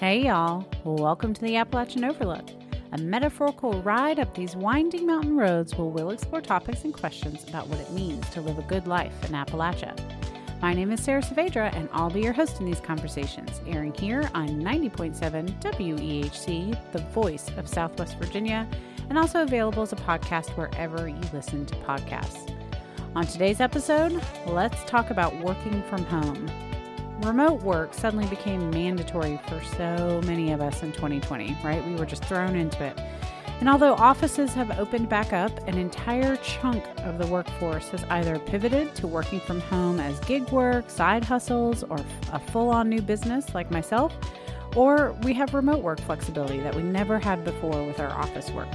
Hey, 0.00 0.28
y'all. 0.28 0.66
Welcome 0.82 1.34
to 1.34 1.42
the 1.42 1.56
Appalachian 1.56 2.04
Overlook, 2.04 2.48
a 2.92 2.96
metaphorical 2.96 3.82
ride 3.82 4.18
up 4.18 4.34
these 4.34 4.56
winding 4.56 5.06
mountain 5.06 5.36
roads 5.36 5.76
where 5.76 5.88
we'll 5.88 6.08
explore 6.08 6.40
topics 6.40 6.84
and 6.84 6.94
questions 6.94 7.46
about 7.46 7.68
what 7.68 7.80
it 7.80 7.90
means 7.90 8.26
to 8.30 8.40
live 8.40 8.58
a 8.58 8.62
good 8.62 8.86
life 8.86 9.12
in 9.26 9.32
Appalachia. 9.32 9.94
My 10.62 10.72
name 10.72 10.90
is 10.90 11.02
Sara 11.02 11.20
Saavedra, 11.20 11.76
and 11.76 11.90
I'll 11.92 12.08
be 12.08 12.22
your 12.22 12.32
host 12.32 12.60
in 12.60 12.64
these 12.64 12.80
conversations, 12.80 13.60
airing 13.66 13.92
here 13.92 14.30
on 14.32 14.48
90.7 14.62 15.60
WEHC, 15.60 16.92
the 16.92 17.02
voice 17.12 17.50
of 17.58 17.68
Southwest 17.68 18.16
Virginia, 18.16 18.66
and 19.10 19.18
also 19.18 19.42
available 19.42 19.82
as 19.82 19.92
a 19.92 19.96
podcast 19.96 20.48
wherever 20.56 21.10
you 21.10 21.20
listen 21.34 21.66
to 21.66 21.74
podcasts. 21.76 22.50
On 23.14 23.26
today's 23.26 23.60
episode, 23.60 24.18
let's 24.46 24.82
talk 24.84 25.10
about 25.10 25.36
working 25.40 25.82
from 25.90 26.06
home. 26.06 26.69
Remote 27.22 27.60
work 27.62 27.92
suddenly 27.92 28.26
became 28.28 28.70
mandatory 28.70 29.38
for 29.46 29.62
so 29.76 30.22
many 30.24 30.52
of 30.52 30.62
us 30.62 30.82
in 30.82 30.90
2020, 30.92 31.54
right? 31.62 31.84
We 31.86 31.94
were 31.94 32.06
just 32.06 32.24
thrown 32.24 32.56
into 32.56 32.82
it. 32.82 32.98
And 33.60 33.68
although 33.68 33.92
offices 33.94 34.54
have 34.54 34.78
opened 34.78 35.10
back 35.10 35.34
up, 35.34 35.68
an 35.68 35.76
entire 35.76 36.36
chunk 36.36 36.82
of 37.00 37.18
the 37.18 37.26
workforce 37.26 37.90
has 37.90 38.04
either 38.04 38.38
pivoted 38.38 38.94
to 38.94 39.06
working 39.06 39.38
from 39.38 39.60
home 39.60 40.00
as 40.00 40.18
gig 40.20 40.48
work, 40.48 40.88
side 40.88 41.22
hustles, 41.22 41.82
or 41.84 41.98
a 42.32 42.38
full 42.38 42.70
on 42.70 42.88
new 42.88 43.02
business 43.02 43.54
like 43.54 43.70
myself, 43.70 44.16
or 44.74 45.12
we 45.22 45.34
have 45.34 45.52
remote 45.52 45.82
work 45.82 46.00
flexibility 46.00 46.60
that 46.60 46.74
we 46.74 46.82
never 46.82 47.18
had 47.18 47.44
before 47.44 47.84
with 47.84 48.00
our 48.00 48.10
office 48.12 48.50
work. 48.52 48.68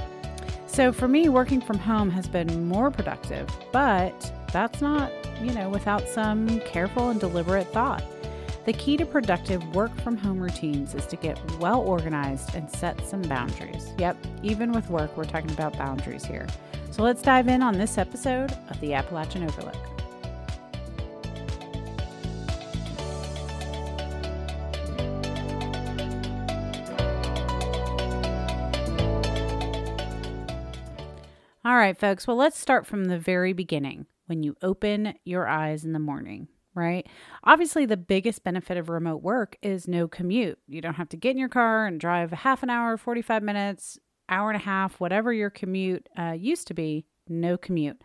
So 0.68 0.92
for 0.92 1.08
me, 1.08 1.28
working 1.28 1.60
from 1.60 1.78
home 1.78 2.10
has 2.10 2.28
been 2.28 2.68
more 2.68 2.92
productive, 2.92 3.48
but 3.72 4.32
that's 4.52 4.80
not, 4.80 5.10
you 5.42 5.52
know, 5.52 5.68
without 5.68 6.06
some 6.06 6.60
careful 6.60 7.10
and 7.10 7.18
deliberate 7.18 7.72
thought. 7.72 8.04
The 8.66 8.72
key 8.72 8.96
to 8.96 9.06
productive 9.06 9.64
work 9.76 9.94
from 10.00 10.16
home 10.16 10.40
routines 10.40 10.96
is 10.96 11.06
to 11.06 11.16
get 11.16 11.38
well 11.60 11.82
organized 11.82 12.56
and 12.56 12.68
set 12.68 13.00
some 13.06 13.22
boundaries. 13.22 13.92
Yep, 13.96 14.16
even 14.42 14.72
with 14.72 14.90
work, 14.90 15.16
we're 15.16 15.22
talking 15.22 15.52
about 15.52 15.78
boundaries 15.78 16.24
here. 16.24 16.48
So 16.90 17.04
let's 17.04 17.22
dive 17.22 17.46
in 17.46 17.62
on 17.62 17.78
this 17.78 17.96
episode 17.96 18.50
of 18.68 18.80
the 18.80 18.92
Appalachian 18.94 19.44
Overlook. 19.44 19.76
All 31.64 31.76
right, 31.76 31.96
folks. 31.96 32.26
Well, 32.26 32.36
let's 32.36 32.58
start 32.58 32.84
from 32.84 33.04
the 33.04 33.18
very 33.18 33.52
beginning 33.52 34.06
when 34.26 34.42
you 34.42 34.56
open 34.60 35.14
your 35.22 35.46
eyes 35.46 35.84
in 35.84 35.92
the 35.92 36.00
morning 36.00 36.48
right? 36.76 37.06
Obviously, 37.42 37.86
the 37.86 37.96
biggest 37.96 38.44
benefit 38.44 38.76
of 38.76 38.88
remote 38.88 39.22
work 39.22 39.56
is 39.62 39.88
no 39.88 40.06
commute. 40.06 40.58
You 40.68 40.80
don't 40.80 40.94
have 40.94 41.08
to 41.08 41.16
get 41.16 41.32
in 41.32 41.38
your 41.38 41.48
car 41.48 41.86
and 41.86 41.98
drive 41.98 42.30
half 42.30 42.62
an 42.62 42.70
hour, 42.70 42.96
45 42.96 43.42
minutes, 43.42 43.98
hour 44.28 44.50
and 44.50 44.60
a 44.60 44.64
half, 44.64 45.00
whatever 45.00 45.32
your 45.32 45.50
commute 45.50 46.08
uh, 46.16 46.36
used 46.38 46.68
to 46.68 46.74
be, 46.74 47.06
no 47.28 47.56
commute. 47.56 48.02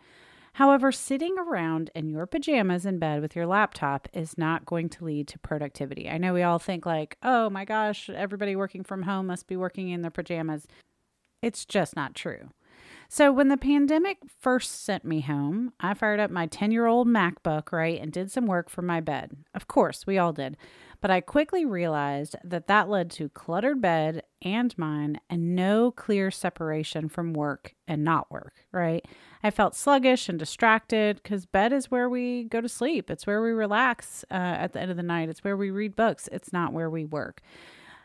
However, 0.54 0.92
sitting 0.92 1.36
around 1.38 1.90
in 1.94 2.10
your 2.10 2.26
pajamas 2.26 2.84
in 2.84 2.98
bed 2.98 3.22
with 3.22 3.34
your 3.34 3.46
laptop 3.46 4.06
is 4.12 4.36
not 4.36 4.66
going 4.66 4.90
to 4.90 5.04
lead 5.04 5.28
to 5.28 5.38
productivity. 5.38 6.10
I 6.10 6.18
know 6.18 6.34
we 6.34 6.42
all 6.42 6.58
think, 6.58 6.84
like, 6.84 7.16
oh 7.22 7.48
my 7.48 7.64
gosh, 7.64 8.10
everybody 8.10 8.54
working 8.54 8.84
from 8.84 9.02
home 9.02 9.28
must 9.28 9.46
be 9.46 9.56
working 9.56 9.88
in 9.88 10.02
their 10.02 10.10
pajamas. 10.10 10.66
It's 11.40 11.64
just 11.64 11.96
not 11.96 12.14
true. 12.14 12.50
So, 13.14 13.30
when 13.30 13.48
the 13.48 13.58
pandemic 13.58 14.16
first 14.40 14.86
sent 14.86 15.04
me 15.04 15.20
home, 15.20 15.74
I 15.78 15.92
fired 15.92 16.18
up 16.18 16.30
my 16.30 16.46
10 16.46 16.70
year 16.70 16.86
old 16.86 17.06
MacBook, 17.06 17.70
right, 17.70 18.00
and 18.00 18.10
did 18.10 18.32
some 18.32 18.46
work 18.46 18.70
from 18.70 18.86
my 18.86 19.00
bed. 19.00 19.32
Of 19.54 19.68
course, 19.68 20.06
we 20.06 20.16
all 20.16 20.32
did. 20.32 20.56
But 21.02 21.10
I 21.10 21.20
quickly 21.20 21.66
realized 21.66 22.36
that 22.42 22.68
that 22.68 22.88
led 22.88 23.10
to 23.10 23.28
cluttered 23.28 23.82
bed 23.82 24.22
and 24.40 24.74
mine 24.78 25.20
and 25.28 25.54
no 25.54 25.90
clear 25.90 26.30
separation 26.30 27.10
from 27.10 27.34
work 27.34 27.74
and 27.86 28.02
not 28.02 28.30
work, 28.30 28.64
right? 28.72 29.04
I 29.42 29.50
felt 29.50 29.76
sluggish 29.76 30.30
and 30.30 30.38
distracted 30.38 31.16
because 31.22 31.44
bed 31.44 31.74
is 31.74 31.90
where 31.90 32.08
we 32.08 32.44
go 32.44 32.62
to 32.62 32.68
sleep. 32.68 33.10
It's 33.10 33.26
where 33.26 33.42
we 33.42 33.50
relax 33.50 34.24
uh, 34.30 34.36
at 34.36 34.72
the 34.72 34.80
end 34.80 34.90
of 34.90 34.96
the 34.96 35.02
night. 35.02 35.28
It's 35.28 35.44
where 35.44 35.58
we 35.58 35.70
read 35.70 35.96
books. 35.96 36.30
It's 36.32 36.50
not 36.50 36.72
where 36.72 36.88
we 36.88 37.04
work. 37.04 37.42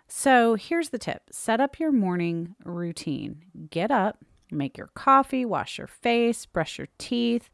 So 0.09 0.55
here's 0.55 0.89
the 0.89 0.99
tip 0.99 1.29
set 1.31 1.61
up 1.61 1.79
your 1.79 1.93
morning 1.93 2.55
routine. 2.65 3.45
Get 3.69 3.89
up, 3.89 4.17
Make 4.51 4.77
your 4.77 4.89
coffee, 4.95 5.45
wash 5.45 5.77
your 5.77 5.87
face, 5.87 6.45
brush 6.45 6.77
your 6.77 6.87
teeth, 6.97 7.49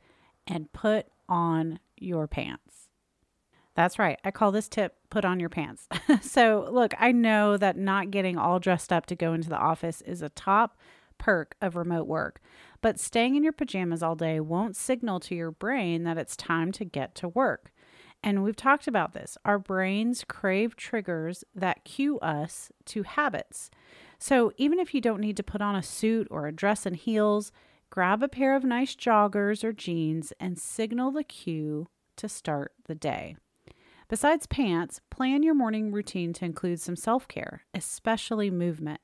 and 0.45 0.71
put 0.73 1.07
on 1.27 1.79
your 1.97 2.27
pants. 2.27 2.89
That's 3.75 3.97
right. 3.97 4.19
I 4.23 4.31
call 4.31 4.51
this 4.51 4.69
tip 4.69 4.97
put 5.09 5.25
on 5.25 5.39
your 5.39 5.49
pants. 5.49 5.87
so, 6.21 6.67
look, 6.71 6.93
I 6.99 7.11
know 7.11 7.57
that 7.57 7.77
not 7.77 8.11
getting 8.11 8.37
all 8.37 8.59
dressed 8.59 8.93
up 8.93 9.07
to 9.07 9.15
go 9.15 9.33
into 9.33 9.49
the 9.49 9.57
office 9.57 10.01
is 10.01 10.21
a 10.21 10.29
top 10.29 10.77
perk 11.17 11.55
of 11.61 11.75
remote 11.75 12.07
work, 12.07 12.39
but 12.81 12.99
staying 12.99 13.35
in 13.35 13.43
your 13.43 13.53
pajamas 13.53 14.03
all 14.03 14.15
day 14.15 14.39
won't 14.39 14.75
signal 14.75 15.19
to 15.21 15.35
your 15.35 15.51
brain 15.51 16.03
that 16.03 16.17
it's 16.17 16.35
time 16.35 16.71
to 16.73 16.85
get 16.85 17.15
to 17.15 17.27
work. 17.29 17.71
And 18.21 18.43
we've 18.43 18.55
talked 18.55 18.87
about 18.87 19.13
this. 19.13 19.37
Our 19.43 19.59
brains 19.59 20.23
crave 20.27 20.75
triggers 20.75 21.43
that 21.53 21.83
cue 21.83 22.19
us 22.19 22.71
to 22.85 23.03
habits. 23.03 23.69
So 24.23 24.53
even 24.55 24.79
if 24.79 24.93
you 24.93 25.01
don't 25.01 25.19
need 25.19 25.35
to 25.35 25.43
put 25.43 25.61
on 25.61 25.75
a 25.75 25.83
suit 25.83 26.29
or 26.31 26.47
a 26.47 26.53
dress 26.53 26.85
and 26.85 26.95
heels, 26.95 27.51
grab 27.89 28.23
a 28.23 28.29
pair 28.29 28.55
of 28.55 28.63
nice 28.63 28.95
joggers 28.95 29.65
or 29.65 29.73
jeans 29.73 30.31
and 30.39 30.57
signal 30.57 31.11
the 31.11 31.25
cue 31.25 31.87
to 32.15 32.29
start 32.29 32.71
the 32.85 32.95
day. 32.95 33.35
Besides 34.07 34.47
pants, 34.47 35.01
plan 35.09 35.43
your 35.43 35.55
morning 35.55 35.91
routine 35.91 36.31
to 36.35 36.45
include 36.45 36.79
some 36.79 36.95
self 36.95 37.27
care, 37.27 37.65
especially 37.73 38.49
movement. 38.49 39.01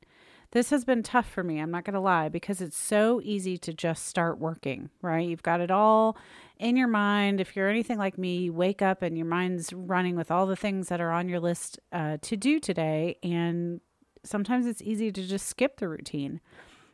This 0.52 0.70
has 0.70 0.86
been 0.86 1.04
tough 1.04 1.30
for 1.30 1.44
me, 1.44 1.60
I'm 1.60 1.70
not 1.70 1.84
going 1.84 1.96
to 1.96 2.00
lie, 2.00 2.30
because 2.30 2.62
it's 2.62 2.78
so 2.78 3.20
easy 3.22 3.58
to 3.58 3.74
just 3.74 4.08
start 4.08 4.40
working, 4.40 4.90
right? 5.02 5.28
You've 5.28 5.44
got 5.44 5.60
it 5.60 5.70
all 5.70 6.16
in 6.58 6.78
your 6.78 6.88
mind. 6.88 7.42
If 7.42 7.58
you're 7.58 7.68
anything 7.68 7.98
like 7.98 8.18
me, 8.18 8.38
you 8.38 8.54
wake 8.54 8.82
up 8.82 9.02
and 9.02 9.18
your 9.18 9.28
mind's 9.28 9.74
running 9.74 10.16
with 10.16 10.32
all 10.32 10.48
the 10.48 10.56
things 10.56 10.88
that 10.88 11.02
are 11.02 11.12
on 11.12 11.28
your 11.28 11.42
list 11.42 11.78
uh, 11.92 12.20
to 12.22 12.38
do 12.38 12.62
today, 12.62 13.18
and 13.22 13.82
sometimes 14.30 14.66
it's 14.66 14.82
easy 14.82 15.12
to 15.12 15.28
just 15.28 15.48
skip 15.48 15.78
the 15.78 15.90
routine. 15.90 16.40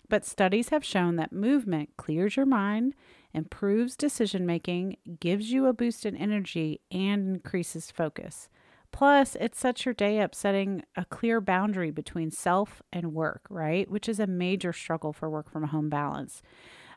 But 0.07 0.25
studies 0.25 0.69
have 0.69 0.85
shown 0.85 1.15
that 1.15 1.33
movement 1.33 1.89
clears 1.97 2.35
your 2.35 2.45
mind, 2.45 2.93
improves 3.33 3.95
decision 3.95 4.45
making, 4.45 4.97
gives 5.19 5.51
you 5.51 5.65
a 5.65 5.73
boost 5.73 6.05
in 6.05 6.15
energy, 6.15 6.81
and 6.91 7.35
increases 7.35 7.91
focus. 7.91 8.49
Plus, 8.91 9.35
it 9.35 9.55
sets 9.55 9.83
your 9.83 9.93
day 9.93 10.21
up 10.21 10.33
setting 10.33 10.83
a 10.95 11.03
clear 11.03 11.41
boundary 11.41 11.91
between 11.91 12.31
self 12.31 12.81
and 12.93 13.13
work, 13.13 13.41
right? 13.49 13.89
Which 13.91 14.07
is 14.07 14.21
a 14.21 14.27
major 14.27 14.71
struggle 14.71 15.11
for 15.11 15.29
work 15.29 15.49
from 15.49 15.63
home 15.63 15.89
balance. 15.89 16.41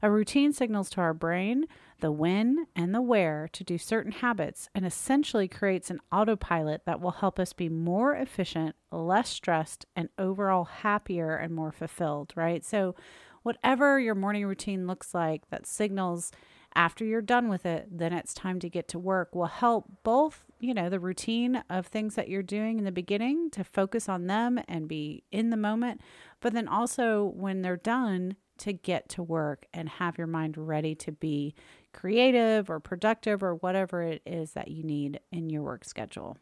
A 0.00 0.10
routine 0.10 0.53
signals 0.53 0.91
to 0.91 1.00
our 1.00 1.12
brain 1.12 1.65
the 2.00 2.12
when 2.12 2.66
and 2.76 2.94
the 2.94 3.03
where 3.03 3.48
to 3.53 3.64
do 3.64 3.78
certain 3.78 4.12
habits 4.12 4.69
and 4.75 4.86
essentially 4.86 5.48
creates 5.48 5.91
an 5.91 6.00
autopilot 6.12 6.82
that 6.86 7.00
will 7.00 7.12
help 7.12 7.38
us 7.38 7.53
be 7.53 7.69
more 7.69 8.14
efficient, 8.14 8.76
less 8.91 9.28
stressed, 9.28 9.86
and 9.97 10.09
overall 10.19 10.64
happier 10.64 11.34
and 11.36 11.54
more 11.54 11.72
fulfilled, 11.72 12.32
right? 12.36 12.64
So, 12.64 12.94
whatever 13.42 13.98
your 13.98 14.14
morning 14.14 14.47
routine 14.47 14.86
looks 14.86 15.14
like 15.14 15.48
that 15.50 15.66
signals 15.66 16.32
after 16.75 17.04
you're 17.04 17.22
done 17.22 17.48
with 17.48 17.64
it, 17.64 17.88
then 17.91 18.12
it's 18.12 18.34
time 18.34 18.60
to 18.60 18.69
get 18.69 18.88
to 18.88 18.98
work 18.98 19.34
will 19.34 19.47
help 19.47 19.86
both, 20.03 20.44
you 20.60 20.75
know, 20.75 20.91
the 20.91 21.00
routine 21.00 21.62
of 21.70 21.86
things 21.86 22.15
that 22.15 22.28
you're 22.28 22.42
doing 22.42 22.78
in 22.78 22.84
the 22.84 22.92
beginning 22.92 23.50
to 23.50 23.65
focus 23.65 24.09
on 24.09 24.26
them 24.26 24.60
and 24.69 24.86
be 24.86 25.25
in 25.32 25.50
the 25.50 25.56
moment, 25.56 26.00
but 26.41 26.53
then 26.53 26.69
also 26.69 27.25
when 27.25 27.62
they're 27.62 27.76
done, 27.76 28.36
to 28.59 28.72
get 28.72 29.09
to 29.09 29.22
work 29.22 29.66
and 29.72 29.88
have 29.88 30.19
your 30.19 30.26
mind 30.26 30.56
ready 30.59 30.94
to 30.97 31.12
be 31.12 31.54
creative 31.98 32.71
or 32.71 32.78
productive 32.78 33.42
or 33.42 33.56
whatever 33.56 34.03
it 34.03 34.22
is 34.24 34.53
that 34.53 34.68
you 34.68 34.84
need 34.84 35.18
in 35.33 35.50
your 35.50 35.62
work 35.65 35.84
schedule. 35.84 36.36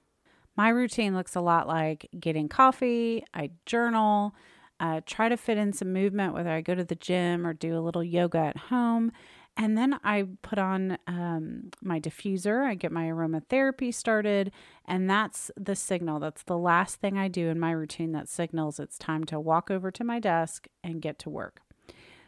My 0.55 0.69
routine 0.69 1.15
looks 1.15 1.35
a 1.35 1.41
lot 1.41 1.67
like 1.67 2.11
getting 2.21 2.47
coffee, 2.47 3.25
I 3.33 3.53
journal, 3.65 4.35
uh, 4.81 5.01
try 5.07 5.31
to 5.31 5.37
fit 5.39 5.57
in 5.57 5.73
some 5.73 5.95
movement, 5.95 6.35
whether 6.35 6.51
I 6.51 6.61
go 6.61 6.75
to 6.75 6.85
the 6.85 6.95
gym 6.95 7.47
or 7.47 7.55
do 7.55 7.79
a 7.79 7.81
little 7.81 8.05
yoga 8.05 8.39
at 8.39 8.57
home. 8.59 9.13
And 9.57 9.79
then 9.79 9.99
I 10.05 10.27
put 10.43 10.59
on 10.59 10.99
um, 11.07 11.71
my 11.81 11.99
diffuser. 12.01 12.63
I 12.63 12.75
get 12.75 12.93
my 12.93 13.05
aromatherapy 13.05 13.95
started. 13.95 14.53
And 14.85 15.09
that's 15.09 15.51
the 15.57 15.75
signal. 15.75 16.21
That's 16.21 16.43
the 16.43 16.59
last 16.59 16.97
thing 16.97 17.17
I 17.17 17.29
do 17.29 17.49
in 17.49 17.59
my 17.59 17.71
routine 17.71 18.13
that 18.13 18.29
signals 18.29 18.79
it's 18.79 18.99
time 18.99 19.25
to 19.25 19.41
walk 19.41 19.71
over 19.71 19.91
to 19.91 20.05
my 20.05 20.21
desk 20.21 20.69
and 20.85 21.01
get 21.01 21.19
to 21.21 21.31
work. 21.31 21.63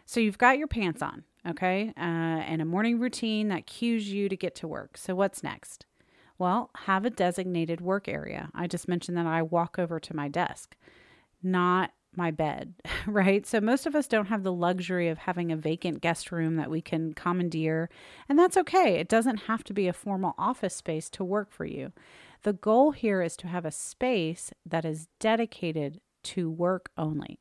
So 0.06 0.20
you've 0.20 0.38
got 0.38 0.56
your 0.56 0.68
pants 0.68 1.02
on, 1.02 1.24
okay, 1.48 1.92
uh, 1.96 2.00
and 2.00 2.62
a 2.62 2.66
morning 2.66 2.98
routine 2.98 3.48
that 3.48 3.66
cues 3.66 4.12
you 4.12 4.28
to 4.28 4.36
get 4.36 4.54
to 4.56 4.68
work. 4.68 4.96
So 4.96 5.14
what's 5.14 5.42
next? 5.42 5.86
Well, 6.38 6.70
have 6.84 7.04
a 7.04 7.10
designated 7.10 7.80
work 7.80 8.08
area. 8.08 8.50
I 8.54 8.66
just 8.66 8.88
mentioned 8.88 9.16
that 9.18 9.26
I 9.26 9.42
walk 9.42 9.78
over 9.78 9.98
to 9.98 10.16
my 10.16 10.28
desk, 10.28 10.76
not 11.42 11.90
my 12.14 12.30
bed, 12.30 12.74
right? 13.06 13.46
So 13.46 13.60
most 13.60 13.86
of 13.86 13.94
us 13.94 14.06
don't 14.06 14.26
have 14.26 14.42
the 14.42 14.52
luxury 14.52 15.08
of 15.08 15.18
having 15.18 15.50
a 15.50 15.56
vacant 15.56 16.00
guest 16.00 16.30
room 16.30 16.56
that 16.56 16.70
we 16.70 16.80
can 16.80 17.12
commandeer, 17.12 17.90
and 18.28 18.38
that's 18.38 18.56
okay. 18.56 18.94
It 18.94 19.08
doesn't 19.08 19.42
have 19.44 19.64
to 19.64 19.72
be 19.72 19.88
a 19.88 19.92
formal 19.92 20.34
office 20.38 20.76
space 20.76 21.10
to 21.10 21.24
work 21.24 21.50
for 21.50 21.64
you. 21.64 21.92
The 22.42 22.52
goal 22.52 22.92
here 22.92 23.20
is 23.20 23.36
to 23.38 23.48
have 23.48 23.64
a 23.64 23.72
space 23.72 24.52
that 24.64 24.84
is 24.84 25.08
dedicated 25.18 26.00
to 26.24 26.50
work 26.50 26.90
only. 26.96 27.40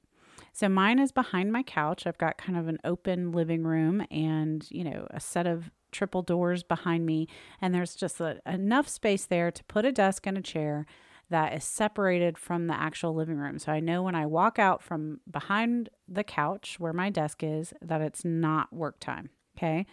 So 0.58 0.68
mine 0.68 0.98
is 0.98 1.12
behind 1.12 1.54
my 1.54 1.62
couch. 1.62 2.08
I've 2.08 2.18
got 2.18 2.40
kind 2.40 2.58
of 2.58 2.68
an 2.68 2.80
open 2.84 3.32
living 3.32 3.64
room 3.64 4.04
and, 4.10 4.66
you 4.72 4.84
know, 4.84 5.06
a 5.12 5.20
set 5.20 5.46
of 5.46 5.70
triple 5.92 6.24
doors 6.24 6.64
behind 6.64 7.06
me. 7.06 7.28
And 7.62 7.76
there's 7.76 7.94
just 7.94 8.20
a, 8.20 8.42
enough 8.44 8.88
space 8.88 9.26
there 9.26 9.52
to 9.52 9.64
put 9.66 9.86
a 9.86 9.92
desk 9.92 10.26
and 10.26 10.36
a 10.36 10.42
chair 10.42 10.88
that 11.30 11.54
is 11.54 11.64
separated 11.64 12.40
from 12.40 12.66
the 12.66 12.74
actual 12.74 13.14
living 13.14 13.38
room. 13.38 13.60
So 13.60 13.72
I 13.72 13.80
know 13.80 14.02
when 14.02 14.16
I 14.16 14.26
walk 14.26 14.58
out 14.58 14.82
from 14.82 15.20
behind 15.30 15.90
the 16.08 16.24
couch 16.24 16.78
where 16.80 16.92
my 16.92 17.12
desk 17.12 17.44
is 17.44 17.72
that 17.80 18.02
it's 18.02 18.26
not 18.26 18.74
work 18.74 19.00
time. 19.00 19.30
Okay. 19.56 19.86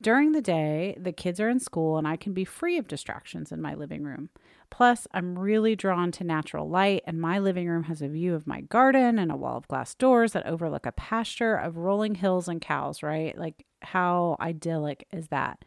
During 0.00 0.32
the 0.32 0.40
day, 0.40 0.96
the 0.98 1.12
kids 1.12 1.38
are 1.38 1.50
in 1.50 1.60
school 1.60 1.98
and 1.98 2.08
I 2.08 2.16
can 2.16 2.32
be 2.32 2.46
free 2.46 2.78
of 2.78 2.88
distractions 2.88 3.52
in 3.52 3.60
my 3.60 3.74
living 3.74 4.04
room. 4.04 4.30
Plus, 4.70 5.06
I'm 5.12 5.38
really 5.38 5.74
drawn 5.74 6.12
to 6.12 6.24
natural 6.24 6.68
light, 6.68 7.02
and 7.06 7.20
my 7.20 7.38
living 7.38 7.68
room 7.68 7.84
has 7.84 8.02
a 8.02 8.08
view 8.08 8.34
of 8.34 8.46
my 8.46 8.60
garden 8.60 9.18
and 9.18 9.32
a 9.32 9.36
wall 9.36 9.56
of 9.56 9.68
glass 9.68 9.94
doors 9.94 10.32
that 10.32 10.46
overlook 10.46 10.86
a 10.86 10.92
pasture 10.92 11.54
of 11.54 11.76
rolling 11.76 12.16
hills 12.16 12.48
and 12.48 12.60
cows, 12.60 13.02
right? 13.02 13.36
Like, 13.36 13.64
how 13.82 14.36
idyllic 14.40 15.06
is 15.10 15.28
that? 15.28 15.64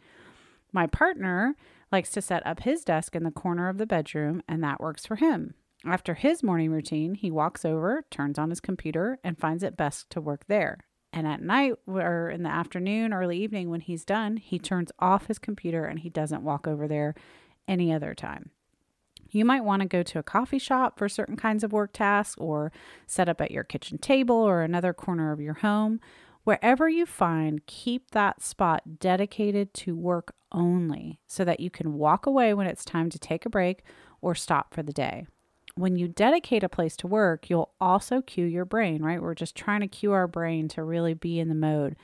My 0.71 0.87
partner 0.87 1.55
likes 1.91 2.11
to 2.11 2.21
set 2.21 2.45
up 2.45 2.61
his 2.61 2.85
desk 2.85 3.15
in 3.15 3.23
the 3.23 3.31
corner 3.31 3.67
of 3.69 3.77
the 3.77 3.85
bedroom, 3.85 4.43
and 4.47 4.63
that 4.63 4.79
works 4.79 5.05
for 5.05 5.15
him. 5.17 5.55
After 5.83 6.13
his 6.13 6.43
morning 6.43 6.71
routine, 6.71 7.15
he 7.15 7.31
walks 7.31 7.65
over, 7.65 8.05
turns 8.11 8.37
on 8.37 8.49
his 8.49 8.59
computer, 8.59 9.19
and 9.23 9.37
finds 9.37 9.63
it 9.63 9.75
best 9.75 10.09
to 10.11 10.21
work 10.21 10.45
there. 10.47 10.77
And 11.11 11.27
at 11.27 11.41
night 11.41 11.73
or 11.87 12.29
in 12.29 12.43
the 12.43 12.49
afternoon, 12.49 13.13
early 13.13 13.37
evening, 13.37 13.69
when 13.69 13.81
he's 13.81 14.05
done, 14.05 14.37
he 14.37 14.59
turns 14.59 14.91
off 14.99 15.27
his 15.27 15.39
computer 15.39 15.85
and 15.85 15.99
he 15.99 16.09
doesn't 16.09 16.43
walk 16.43 16.67
over 16.67 16.87
there 16.87 17.15
any 17.67 17.91
other 17.91 18.13
time. 18.13 18.51
You 19.31 19.45
might 19.45 19.63
want 19.63 19.81
to 19.81 19.87
go 19.87 20.03
to 20.03 20.19
a 20.19 20.23
coffee 20.23 20.59
shop 20.59 20.97
for 20.97 21.07
certain 21.09 21.37
kinds 21.37 21.63
of 21.63 21.71
work 21.71 21.93
tasks 21.93 22.35
or 22.37 22.71
set 23.07 23.29
up 23.29 23.41
at 23.41 23.51
your 23.51 23.63
kitchen 23.63 23.97
table 23.97 24.35
or 24.35 24.61
another 24.61 24.93
corner 24.93 25.31
of 25.31 25.39
your 25.39 25.55
home. 25.55 25.99
Wherever 26.43 26.89
you 26.89 27.05
find, 27.05 27.65
keep 27.65 28.11
that 28.11 28.41
spot 28.41 28.99
dedicated 28.99 29.73
to 29.75 29.95
work 29.95 30.33
only 30.51 31.19
so 31.27 31.45
that 31.45 31.59
you 31.59 31.69
can 31.69 31.93
walk 31.93 32.25
away 32.25 32.53
when 32.53 32.67
it's 32.67 32.83
time 32.83 33.09
to 33.09 33.19
take 33.19 33.45
a 33.45 33.49
break 33.49 33.83
or 34.21 34.35
stop 34.35 34.73
for 34.73 34.83
the 34.83 34.93
day 34.93 35.25
when 35.75 35.95
you 35.95 36.07
dedicate 36.07 36.63
a 36.63 36.69
place 36.69 36.95
to 36.97 37.07
work, 37.07 37.49
you'll 37.49 37.71
also 37.79 38.21
cue 38.21 38.45
your 38.45 38.65
brain, 38.65 39.01
right? 39.01 39.21
We're 39.21 39.35
just 39.35 39.55
trying 39.55 39.81
to 39.81 39.87
cue 39.87 40.11
our 40.11 40.27
brain 40.27 40.67
to 40.69 40.83
really 40.83 41.13
be 41.13 41.39
in 41.39 41.49
the 41.49 41.55
mode. 41.55 41.95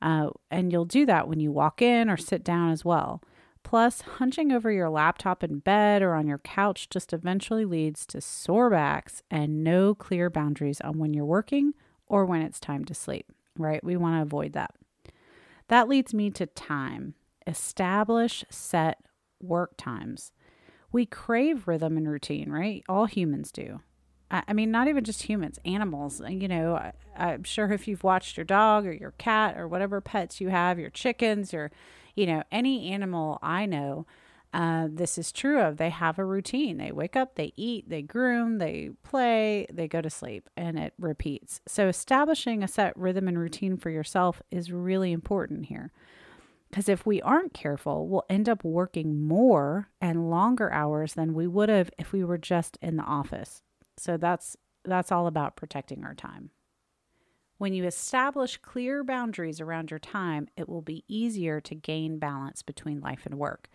Uh, 0.00 0.30
and 0.50 0.72
you'll 0.72 0.86
do 0.86 1.04
that 1.06 1.28
when 1.28 1.40
you 1.40 1.52
walk 1.52 1.82
in 1.82 2.08
or 2.08 2.16
sit 2.16 2.42
down 2.42 2.70
as 2.70 2.84
well. 2.84 3.22
Plus, 3.62 4.00
hunching 4.00 4.50
over 4.50 4.70
your 4.70 4.90
laptop 4.90 5.44
in 5.44 5.58
bed 5.58 6.02
or 6.02 6.14
on 6.14 6.26
your 6.26 6.38
couch 6.38 6.88
just 6.88 7.12
eventually 7.12 7.64
leads 7.64 8.06
to 8.06 8.20
sore 8.20 8.70
backs 8.70 9.22
and 9.30 9.62
no 9.62 9.94
clear 9.94 10.28
boundaries 10.28 10.80
on 10.80 10.98
when 10.98 11.14
you're 11.14 11.24
working 11.24 11.74
or 12.06 12.24
when 12.24 12.42
it's 12.42 12.58
time 12.58 12.84
to 12.84 12.94
sleep, 12.94 13.30
right? 13.56 13.84
We 13.84 13.96
want 13.96 14.16
to 14.16 14.22
avoid 14.22 14.54
that. 14.54 14.74
That 15.68 15.88
leads 15.88 16.12
me 16.12 16.30
to 16.30 16.46
time. 16.46 17.14
Establish 17.46 18.44
set 18.50 18.98
work 19.40 19.76
times 19.76 20.32
we 20.92 21.06
crave 21.06 21.68
rhythm 21.68 21.96
and 21.96 22.08
routine, 22.08 22.50
right? 22.50 22.82
All 22.88 23.06
humans 23.06 23.52
do. 23.52 23.80
I, 24.32 24.52
mean, 24.52 24.70
not 24.70 24.86
even 24.86 25.02
just 25.02 25.24
humans, 25.24 25.58
animals. 25.64 26.22
You 26.28 26.46
know, 26.46 26.76
I, 26.76 26.92
I'm 27.16 27.42
sure 27.42 27.72
if 27.72 27.88
you've 27.88 28.04
watched 28.04 28.36
your 28.36 28.44
dog 28.44 28.86
or 28.86 28.92
your 28.92 29.10
cat 29.12 29.58
or 29.58 29.66
whatever 29.66 30.00
pets 30.00 30.40
you 30.40 30.50
have, 30.50 30.78
your 30.78 30.90
chickens, 30.90 31.52
or, 31.52 31.72
you 32.20 32.26
know, 32.26 32.42
any 32.52 32.92
animal 32.92 33.38
I 33.42 33.64
know, 33.64 34.06
uh, 34.52 34.88
this 34.90 35.16
is 35.16 35.32
true 35.32 35.58
of. 35.58 35.78
They 35.78 35.88
have 35.88 36.18
a 36.18 36.24
routine. 36.24 36.76
They 36.76 36.92
wake 36.92 37.16
up, 37.16 37.36
they 37.36 37.54
eat, 37.56 37.88
they 37.88 38.02
groom, 38.02 38.58
they 38.58 38.90
play, 39.02 39.66
they 39.72 39.88
go 39.88 40.02
to 40.02 40.10
sleep, 40.10 40.50
and 40.54 40.78
it 40.78 40.92
repeats. 40.98 41.62
So, 41.66 41.88
establishing 41.88 42.62
a 42.62 42.68
set 42.68 42.94
rhythm 42.94 43.26
and 43.26 43.38
routine 43.38 43.78
for 43.78 43.88
yourself 43.88 44.42
is 44.50 44.70
really 44.70 45.12
important 45.12 45.66
here. 45.66 45.92
Because 46.68 46.90
if 46.90 47.06
we 47.06 47.22
aren't 47.22 47.54
careful, 47.54 48.06
we'll 48.06 48.26
end 48.28 48.50
up 48.50 48.64
working 48.64 49.22
more 49.22 49.88
and 49.98 50.28
longer 50.28 50.70
hours 50.70 51.14
than 51.14 51.32
we 51.32 51.46
would 51.46 51.70
have 51.70 51.90
if 51.98 52.12
we 52.12 52.22
were 52.22 52.38
just 52.38 52.76
in 52.82 52.96
the 52.96 53.02
office. 53.02 53.62
So 53.96 54.18
that's 54.18 54.58
that's 54.84 55.10
all 55.10 55.26
about 55.26 55.56
protecting 55.56 56.04
our 56.04 56.14
time. 56.14 56.50
When 57.60 57.74
you 57.74 57.84
establish 57.84 58.56
clear 58.56 59.04
boundaries 59.04 59.60
around 59.60 59.90
your 59.90 59.98
time, 59.98 60.48
it 60.56 60.66
will 60.66 60.80
be 60.80 61.04
easier 61.08 61.60
to 61.60 61.74
gain 61.74 62.18
balance 62.18 62.62
between 62.62 63.02
life 63.02 63.26
and 63.26 63.34
work. 63.34 63.68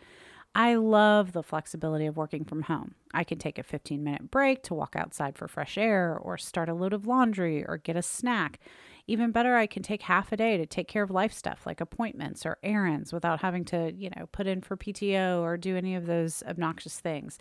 I 0.55 0.73
love 0.73 1.33
the 1.33 1.43
flexibility 1.43 2.07
of 2.07 2.17
working 2.17 2.45
from 2.45 2.63
home. 2.63 2.95
I 3.13 3.23
can 3.23 3.37
take 3.37 3.59
a 3.59 3.63
15 3.63 4.03
minute 4.03 4.31
break 4.31 4.63
to 4.63 4.73
walk 4.73 4.95
outside 4.95 5.37
for 5.37 5.47
fresh 5.47 5.77
air 5.77 6.17
or 6.19 6.35
start 6.35 6.67
a 6.67 6.73
load 6.73 6.93
of 6.93 7.05
laundry 7.05 7.63
or 7.63 7.77
get 7.77 7.95
a 7.95 8.01
snack. 8.01 8.59
Even 9.05 9.29
better, 9.29 9.55
I 9.55 9.67
can 9.67 9.83
take 9.83 10.01
half 10.01 10.31
a 10.31 10.37
day 10.37 10.57
to 10.57 10.65
take 10.65 10.87
care 10.87 11.03
of 11.03 11.11
life 11.11 11.31
stuff 11.31 11.67
like 11.67 11.79
appointments 11.79 12.43
or 12.43 12.57
errands 12.63 13.13
without 13.13 13.41
having 13.41 13.65
to, 13.65 13.93
you 13.95 14.09
know, 14.15 14.25
put 14.31 14.47
in 14.47 14.61
for 14.61 14.75
PTO 14.75 15.41
or 15.41 15.57
do 15.57 15.77
any 15.77 15.93
of 15.93 16.07
those 16.07 16.41
obnoxious 16.47 16.99
things. 16.99 17.37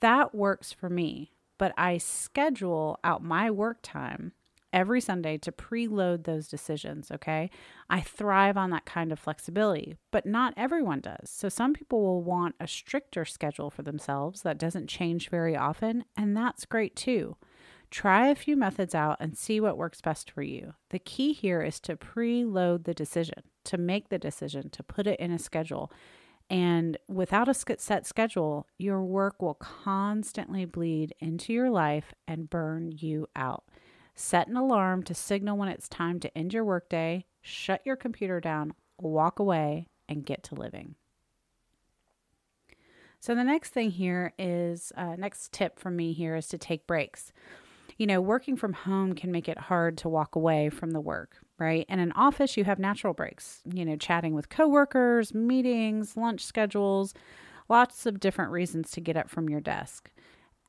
That 0.00 0.34
works 0.34 0.72
for 0.72 0.90
me, 0.90 1.30
but 1.58 1.72
I 1.78 1.98
schedule 1.98 2.98
out 3.04 3.22
my 3.22 3.52
work 3.52 3.78
time 3.84 4.32
every 4.72 5.00
Sunday 5.00 5.38
to 5.38 5.52
preload 5.52 6.24
those 6.24 6.48
decisions, 6.48 7.10
okay? 7.10 7.50
I 7.88 8.00
thrive 8.00 8.56
on 8.56 8.70
that 8.70 8.84
kind 8.84 9.12
of 9.12 9.18
flexibility, 9.18 9.96
but 10.10 10.26
not 10.26 10.54
everyone 10.56 11.00
does. 11.00 11.30
So 11.30 11.48
some 11.48 11.72
people 11.72 12.02
will 12.02 12.22
want 12.22 12.54
a 12.60 12.66
stricter 12.66 13.24
schedule 13.24 13.70
for 13.70 13.82
themselves 13.82 14.42
that 14.42 14.58
doesn't 14.58 14.88
change 14.88 15.28
very 15.28 15.56
often, 15.56 16.04
and 16.16 16.36
that's 16.36 16.64
great 16.64 16.96
too. 16.96 17.36
Try 17.90 18.28
a 18.28 18.36
few 18.36 18.56
methods 18.56 18.94
out 18.94 19.16
and 19.18 19.36
see 19.36 19.60
what 19.60 19.76
works 19.76 20.00
best 20.00 20.30
for 20.30 20.42
you. 20.42 20.74
The 20.90 21.00
key 21.00 21.32
here 21.32 21.60
is 21.60 21.80
to 21.80 21.96
preload 21.96 22.84
the 22.84 22.94
decision, 22.94 23.42
to 23.64 23.78
make 23.78 24.08
the 24.08 24.18
decision, 24.18 24.70
to 24.70 24.82
put 24.84 25.08
it 25.08 25.18
in 25.18 25.32
a 25.32 25.38
schedule. 25.38 25.90
And 26.48 26.98
without 27.08 27.48
a 27.48 27.54
set 27.54 28.06
schedule, 28.06 28.66
your 28.78 29.02
work 29.02 29.40
will 29.40 29.54
constantly 29.54 30.64
bleed 30.64 31.14
into 31.20 31.52
your 31.52 31.70
life 31.70 32.12
and 32.26 32.50
burn 32.50 32.92
you 32.96 33.28
out. 33.36 33.64
Set 34.20 34.48
an 34.48 34.56
alarm 34.56 35.02
to 35.04 35.14
signal 35.14 35.56
when 35.56 35.70
it's 35.70 35.88
time 35.88 36.20
to 36.20 36.36
end 36.36 36.52
your 36.52 36.64
workday, 36.64 37.24
shut 37.40 37.80
your 37.86 37.96
computer 37.96 38.38
down, 38.38 38.74
walk 38.98 39.38
away, 39.38 39.86
and 40.10 40.26
get 40.26 40.42
to 40.42 40.54
living. 40.54 40.94
So, 43.18 43.34
the 43.34 43.44
next 43.44 43.70
thing 43.70 43.90
here 43.90 44.34
is, 44.38 44.92
uh, 44.94 45.16
next 45.16 45.52
tip 45.52 45.78
from 45.78 45.96
me 45.96 46.12
here 46.12 46.36
is 46.36 46.48
to 46.48 46.58
take 46.58 46.86
breaks 46.86 47.32
you 48.00 48.06
know, 48.06 48.22
working 48.22 48.56
from 48.56 48.72
home 48.72 49.14
can 49.14 49.30
make 49.30 49.46
it 49.46 49.58
hard 49.58 49.98
to 49.98 50.08
walk 50.08 50.34
away 50.34 50.70
from 50.70 50.92
the 50.92 51.00
work, 51.02 51.36
right? 51.58 51.84
In 51.86 51.98
an 51.98 52.12
office, 52.12 52.56
you 52.56 52.64
have 52.64 52.78
natural 52.78 53.12
breaks, 53.12 53.60
you 53.70 53.84
know, 53.84 53.96
chatting 53.96 54.32
with 54.32 54.48
coworkers, 54.48 55.34
meetings, 55.34 56.16
lunch 56.16 56.42
schedules, 56.42 57.12
lots 57.68 58.06
of 58.06 58.18
different 58.18 58.52
reasons 58.52 58.90
to 58.92 59.02
get 59.02 59.18
up 59.18 59.28
from 59.28 59.50
your 59.50 59.60
desk. 59.60 60.10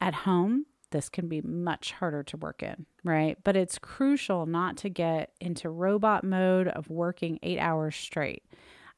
At 0.01 0.13
home, 0.13 0.65
this 0.91 1.10
can 1.10 1.27
be 1.27 1.41
much 1.41 1.93
harder 1.93 2.24
to 2.24 2.38
work 2.38 2.62
in, 2.62 2.86
right? 3.03 3.38
But 3.43 3.55
it's 3.55 3.79
crucial 3.79 4.45
not 4.45 4.77
to 4.77 4.89
get 4.89 5.31
into 5.39 5.69
robot 5.69 6.24
mode 6.24 6.67
of 6.67 6.89
working 6.89 7.39
eight 7.43 7.60
hours 7.60 7.95
straight. 7.95 8.43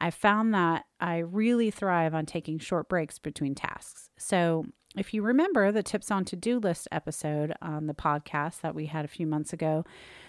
I 0.01 0.11
found 0.11 0.53
that 0.53 0.85
I 0.99 1.19
really 1.19 1.71
thrive 1.71 2.13
on 2.13 2.25
taking 2.25 2.59
short 2.59 2.89
breaks 2.89 3.19
between 3.19 3.55
tasks. 3.55 4.09
So 4.17 4.65
if 4.97 5.13
you 5.13 5.21
remember 5.21 5.71
the 5.71 5.81
tips 5.81 6.11
on 6.11 6.25
to 6.25 6.35
do 6.35 6.59
list 6.59 6.87
episode 6.91 7.53
on 7.61 7.87
the 7.87 7.93
podcast 7.93 8.61
that 8.61 8.75
we 8.75 8.87
had 8.87 9.05
a 9.05 9.09
few 9.09 9.25
months 9.25 9.53
ago, 9.53 9.85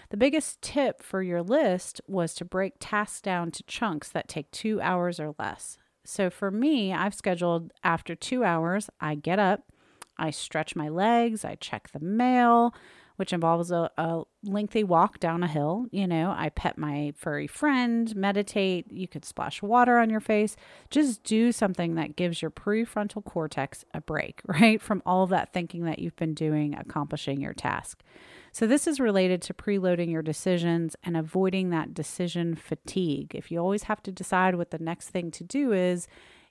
the 0.09 0.17
biggest 0.17 0.61
tip 0.61 1.01
for 1.03 1.21
your 1.21 1.41
list 1.43 1.99
was 2.07 2.33
to 2.35 2.45
break 2.45 2.75
tasks 2.79 3.21
down 3.21 3.51
to 3.51 3.63
chunks 3.63 4.09
that 4.09 4.27
take 4.27 4.49
two 4.51 4.79
hours 4.81 5.19
or 5.19 5.35
less. 5.37 5.77
So 6.03 6.29
for 6.29 6.51
me, 6.51 6.93
I've 6.93 7.15
scheduled 7.15 7.73
after 7.83 8.15
two 8.15 8.43
hours, 8.43 8.89
I 9.01 9.15
get 9.15 9.39
up, 9.39 9.71
I 10.17 10.31
stretch 10.31 10.75
my 10.75 10.89
legs, 10.89 11.45
I 11.45 11.55
check 11.55 11.89
the 11.91 11.99
mail, 11.99 12.73
which 13.17 13.31
involves 13.31 13.71
a, 13.71 13.89
a 13.97 14.23
lengthy 14.43 14.83
walk 14.83 15.19
down 15.19 15.43
a 15.43 15.47
hill. 15.47 15.85
You 15.91 16.07
know, 16.07 16.33
I 16.35 16.49
pet 16.49 16.77
my 16.77 17.13
furry 17.15 17.47
friend, 17.47 18.13
meditate. 18.15 18.91
You 18.91 19.07
could 19.07 19.25
splash 19.25 19.61
water 19.61 19.97
on 19.97 20.09
your 20.09 20.19
face. 20.19 20.55
Just 20.89 21.23
do 21.23 21.51
something 21.51 21.95
that 21.95 22.15
gives 22.15 22.41
your 22.41 22.51
prefrontal 22.51 23.23
cortex 23.23 23.85
a 23.93 24.01
break, 24.01 24.41
right? 24.47 24.81
From 24.81 25.01
all 25.05 25.23
of 25.23 25.29
that 25.29 25.53
thinking 25.53 25.85
that 25.85 25.99
you've 25.99 26.15
been 26.17 26.33
doing, 26.33 26.75
accomplishing 26.75 27.41
your 27.41 27.53
task. 27.53 28.03
So, 28.51 28.67
this 28.67 28.87
is 28.87 29.01
related 29.01 29.41
to 29.43 29.53
preloading 29.53 30.09
your 30.09 30.21
decisions 30.21 30.95
and 31.03 31.17
avoiding 31.17 31.71
that 31.71 31.93
decision 31.93 32.55
fatigue. 32.55 33.35
If 33.35 33.51
you 33.51 33.59
always 33.59 33.83
have 33.83 34.01
to 34.03 34.11
decide 34.11 34.55
what 34.55 34.71
the 34.71 34.79
next 34.79 35.09
thing 35.09 35.29
to 35.31 35.43
do 35.43 35.73
is, 35.73 36.07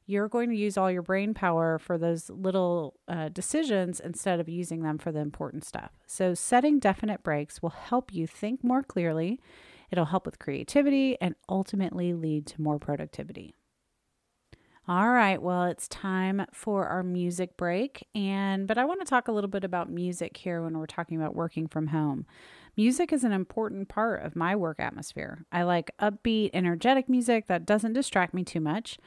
you're 0.07 0.29
going 0.29 0.51
to 0.51 0.57
use 0.57 0.77
all 0.77 0.91
your 0.91 1.03
brain 1.03 1.35
power 1.35 1.79
for 1.79 1.97
those 1.97 2.29
little 2.29 2.95
uh, 3.09 3.31
decisions 3.31 4.01
instead 4.01 4.41
of 4.41 4.49
using 4.49 4.83
them 4.83 4.99
for 4.99 5.13
the 5.13 5.21
important 5.21 5.65
stuff. 5.65 5.93
So, 6.07 6.35
setting 6.35 6.79
definite 6.79 7.23
breaks 7.23 7.63
will 7.63 7.71
help 7.71 8.13
you 8.13 8.27
think 8.27 8.63
more 8.63 8.83
clearly. 8.83 9.41
It'll 9.91 10.07
help 10.07 10.27
with 10.27 10.39
creativity 10.39 11.17
and 11.21 11.35
ultimately 11.49 12.13
lead 12.13 12.47
to 12.49 12.63
more 12.63 12.79
productivity. 12.79 13.55
All 14.87 15.09
right, 15.09 15.41
well, 15.41 15.65
it's 15.65 15.89
time 15.89 16.45
for 16.53 16.87
our 16.87 17.03
music 17.03 17.57
break. 17.57 18.07
And, 18.15 18.67
but 18.67 18.77
I 18.77 18.85
want 18.85 19.01
to 19.01 19.07
talk 19.07 19.29
a 19.29 19.33
little 19.33 19.49
bit 19.49 19.65
about 19.65 19.89
music 19.89 20.37
here 20.37 20.63
when 20.63 20.77
we're 20.77 20.85
talking 20.85 21.17
about 21.17 21.35
working 21.35 21.69
from 21.69 21.87
home. 21.87 22.27
Music 22.77 23.11
is 23.11 23.25
an 23.25 23.33
important 23.33 23.89
part 23.89 24.23
of 24.23 24.37
my 24.37 24.55
work 24.55 24.81
atmosphere. 24.81 25.47
I 25.51 25.63
like 25.63 25.91
upbeat, 25.99 26.51
energetic 26.53 27.09
music 27.09 27.47
that 27.47 27.65
doesn't 27.65 27.95
distract 27.95 28.35
me 28.35 28.45
too 28.45 28.61
much. 28.61 28.99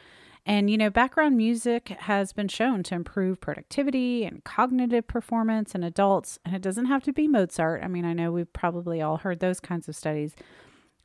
And, 0.48 0.70
you 0.70 0.78
know, 0.78 0.90
background 0.90 1.36
music 1.36 1.90
has 1.90 2.32
been 2.32 2.48
shown 2.48 2.82
to 2.84 2.96
improve 2.96 3.42
productivity 3.42 4.24
and 4.24 4.46
cognitive 4.46 5.06
performance 5.06 5.76
in 5.76 5.84
adults. 5.84 6.40
And 6.46 6.56
it 6.56 6.62
doesn't 6.62 6.86
have 6.86 7.04
to 7.04 7.12
be 7.12 7.28
Mozart. 7.28 7.84
I 7.84 7.90
mean, 7.90 8.06
I 8.06 8.14
know 8.14 8.32
we've 8.32 8.52
probably 8.54 9.02
all 9.02 9.18
heard 9.18 9.42
those 9.42 9.60
kinds 9.60 9.90
of 9.90 9.96
studies, 9.96 10.38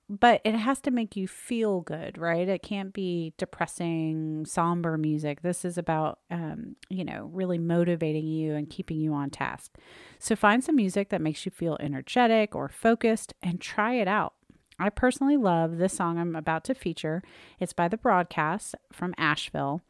but 0.09 0.43
it 0.45 0.55
has 0.55 0.81
to 0.83 0.93
make 0.93 1.17
you 1.17 1.27
feel 1.27 1.81
good, 1.81 2.19
right? 2.19 2.49
It 2.49 2.63
can't 2.63 2.93
be 2.93 3.35
depressing, 3.37 4.47
somber 4.47 4.97
music. 4.97 5.43
This 5.43 5.65
is 5.65 5.77
about, 5.77 6.21
um, 6.31 6.77
you 6.89 7.05
know, 7.05 7.29
really 7.33 7.59
motivating 7.59 8.29
you 8.29 8.55
and 8.55 8.71
keeping 8.71 9.01
you 9.01 9.13
on 9.13 9.31
task. 9.31 9.77
So 10.21 10.37
find 10.37 10.63
some 10.63 10.77
music 10.77 11.09
that 11.09 11.21
makes 11.21 11.45
you 11.45 11.51
feel 11.51 11.77
energetic 11.81 12.55
or 12.55 12.69
focused 12.69 13.35
and 13.43 13.61
try 13.61 13.95
it 13.95 14.07
out. 14.07 14.35
I 14.79 14.91
personally 14.91 15.37
love 15.37 15.77
this 15.77 15.95
song 15.95 16.19
I'm 16.19 16.35
about 16.35 16.65
to 16.65 16.75
feature. 16.75 17.23
It's 17.61 17.73
by 17.73 17.89
The 17.89 17.97
Broadcast 17.97 18.75
from 18.93 19.15
Asheville, 19.19 19.81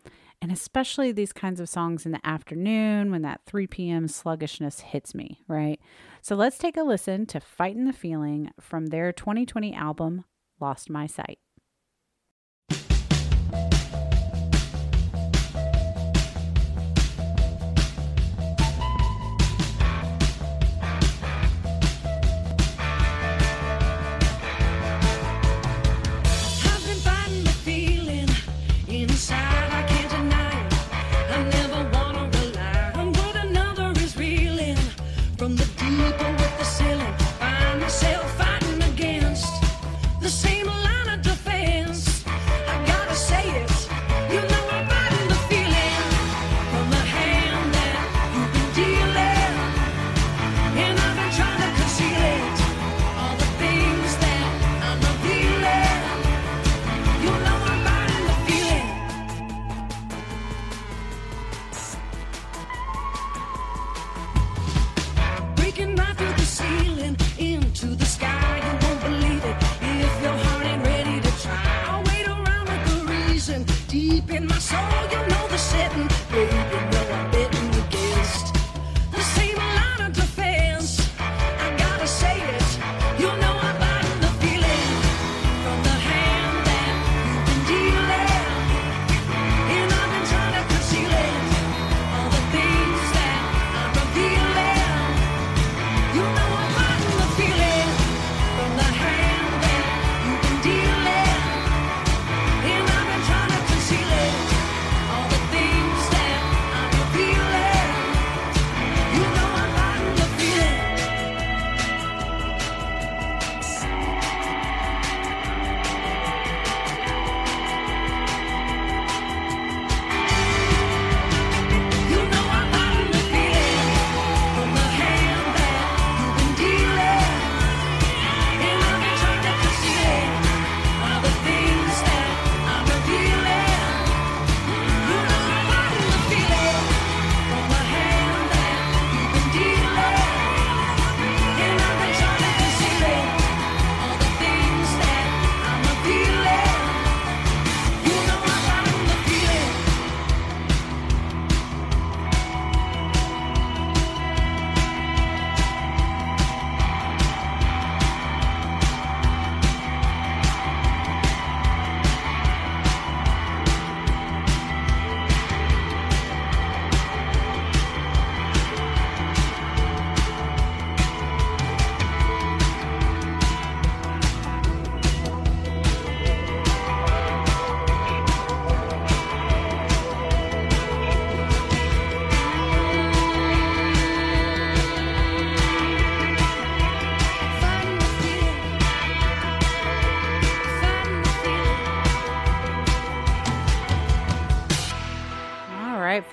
and 0.40 0.50
especially 0.50 1.12
these 1.12 1.32
kinds 1.32 1.60
of 1.60 1.68
songs 1.68 2.04
in 2.04 2.12
the 2.12 2.26
afternoon 2.26 3.10
when 3.10 3.22
that 3.22 3.42
3 3.46 3.66
p.m. 3.68 4.08
sluggishness 4.08 4.80
hits 4.80 5.14
me, 5.14 5.42
right? 5.46 5.80
So 6.20 6.34
let's 6.34 6.58
take 6.58 6.76
a 6.76 6.82
listen 6.82 7.26
to 7.26 7.40
Fighting 7.40 7.84
the 7.84 7.92
Feeling 7.92 8.50
from 8.60 8.86
their 8.86 9.12
2020 9.12 9.72
album, 9.74 10.24
Lost 10.60 10.90
My 10.90 11.06
Sight. 11.06 11.38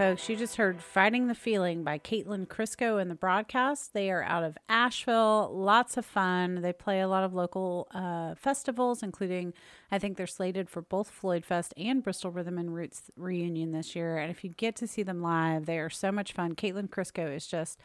Folks, 0.10 0.28
you 0.28 0.36
just 0.36 0.56
heard 0.56 0.82
Fighting 0.82 1.28
the 1.28 1.36
Feeling 1.36 1.84
by 1.84 2.00
Caitlin 2.00 2.48
Krisko 2.48 3.00
in 3.00 3.10
the 3.10 3.14
broadcast. 3.14 3.94
They 3.94 4.10
are 4.10 4.24
out 4.24 4.44
of 4.44 4.58
Asheville. 4.68 5.52
Lots 5.54 5.98
of 5.98 6.06
fun. 6.06 6.64
They 6.64 6.74
play 6.74 7.00
a 7.00 7.08
lot 7.08 7.24
of 7.24 7.36
local 7.36 7.88
uh, 7.94 8.34
festivals, 8.34 9.04
including, 9.04 9.54
I 9.92 10.00
think 10.00 10.18
they're 10.18 10.26
slated 10.26 10.68
for 10.68 10.82
both 10.82 11.12
Floyd 11.12 11.46
Fest 11.46 11.76
and 11.78 12.02
Bristol 12.02 12.32
Rhythm 12.32 12.58
and 12.58 12.74
Roots 12.74 13.12
reunion 13.16 13.72
this 13.72 13.96
year. 13.96 14.18
And 14.18 14.32
if 14.32 14.44
you 14.44 14.50
get 14.50 14.76
to 14.78 14.88
see 14.88 15.04
them 15.04 15.22
live, 15.22 15.68
they 15.68 15.78
are 15.78 15.92
so 15.92 16.12
much 16.12 16.34
fun. 16.34 16.56
Caitlin 16.56 16.90
Krisko 16.90 17.36
is 17.36 17.46
just 17.46 17.80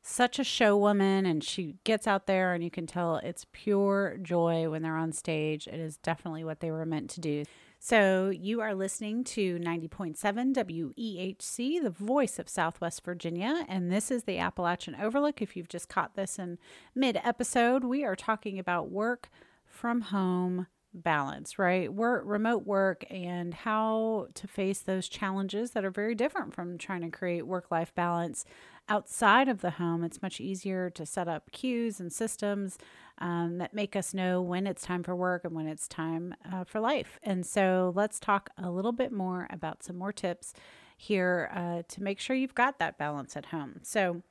such 0.00 0.38
a 0.38 0.44
show 0.44 0.78
woman 0.78 1.26
and 1.26 1.44
she 1.44 1.74
gets 1.84 2.06
out 2.06 2.26
there 2.26 2.54
and 2.54 2.64
you 2.64 2.70
can 2.70 2.86
tell 2.86 3.16
it's 3.16 3.44
pure 3.52 4.16
joy 4.22 4.70
when 4.70 4.80
they're 4.80 4.96
on 4.96 5.12
stage. 5.12 5.66
It 5.66 5.78
is 5.78 5.98
definitely 5.98 6.42
what 6.42 6.60
they 6.60 6.70
were 6.70 6.86
meant 6.86 7.10
to 7.10 7.20
do. 7.20 7.44
So, 7.88 8.30
you 8.30 8.62
are 8.62 8.74
listening 8.74 9.22
to 9.22 9.60
90.7 9.60 10.16
WEHC, 10.56 11.80
the 11.80 11.88
voice 11.88 12.40
of 12.40 12.48
Southwest 12.48 13.04
Virginia, 13.04 13.64
and 13.68 13.92
this 13.92 14.10
is 14.10 14.24
the 14.24 14.38
Appalachian 14.38 14.96
Overlook. 14.96 15.40
If 15.40 15.56
you've 15.56 15.68
just 15.68 15.88
caught 15.88 16.16
this 16.16 16.36
in 16.36 16.58
mid 16.96 17.16
episode, 17.22 17.84
we 17.84 18.02
are 18.04 18.16
talking 18.16 18.58
about 18.58 18.90
work 18.90 19.30
from 19.66 20.00
home 20.00 20.66
balance, 20.92 21.60
right? 21.60 21.94
Work, 21.94 22.24
remote 22.26 22.66
work, 22.66 23.04
and 23.08 23.54
how 23.54 24.26
to 24.34 24.48
face 24.48 24.80
those 24.80 25.08
challenges 25.08 25.70
that 25.70 25.84
are 25.84 25.90
very 25.92 26.16
different 26.16 26.54
from 26.54 26.78
trying 26.78 27.02
to 27.02 27.16
create 27.16 27.46
work 27.46 27.70
life 27.70 27.94
balance 27.94 28.44
outside 28.88 29.48
of 29.48 29.60
the 29.60 29.70
home. 29.70 30.02
It's 30.02 30.22
much 30.22 30.40
easier 30.40 30.90
to 30.90 31.06
set 31.06 31.28
up 31.28 31.52
cues 31.52 32.00
and 32.00 32.12
systems 32.12 32.78
um, 33.18 33.58
that 33.58 33.74
make 33.74 33.96
us 33.96 34.14
know 34.14 34.40
when 34.40 34.66
it's 34.66 34.82
time 34.82 35.02
for 35.02 35.14
work 35.14 35.44
and 35.44 35.54
when 35.54 35.66
it's 35.66 35.88
time 35.88 36.34
uh, 36.52 36.64
for 36.64 36.80
life. 36.80 37.18
And 37.22 37.44
so 37.44 37.92
let's 37.94 38.20
talk 38.20 38.50
a 38.58 38.70
little 38.70 38.92
bit 38.92 39.12
more 39.12 39.46
about 39.50 39.82
some 39.82 39.96
more 39.96 40.12
tips 40.12 40.52
here 40.96 41.50
uh, 41.54 41.82
to 41.88 42.02
make 42.02 42.20
sure 42.20 42.36
you've 42.36 42.54
got 42.54 42.78
that 42.78 42.98
balance 42.98 43.36
at 43.36 43.46
home. 43.46 43.80
So, 43.82 44.22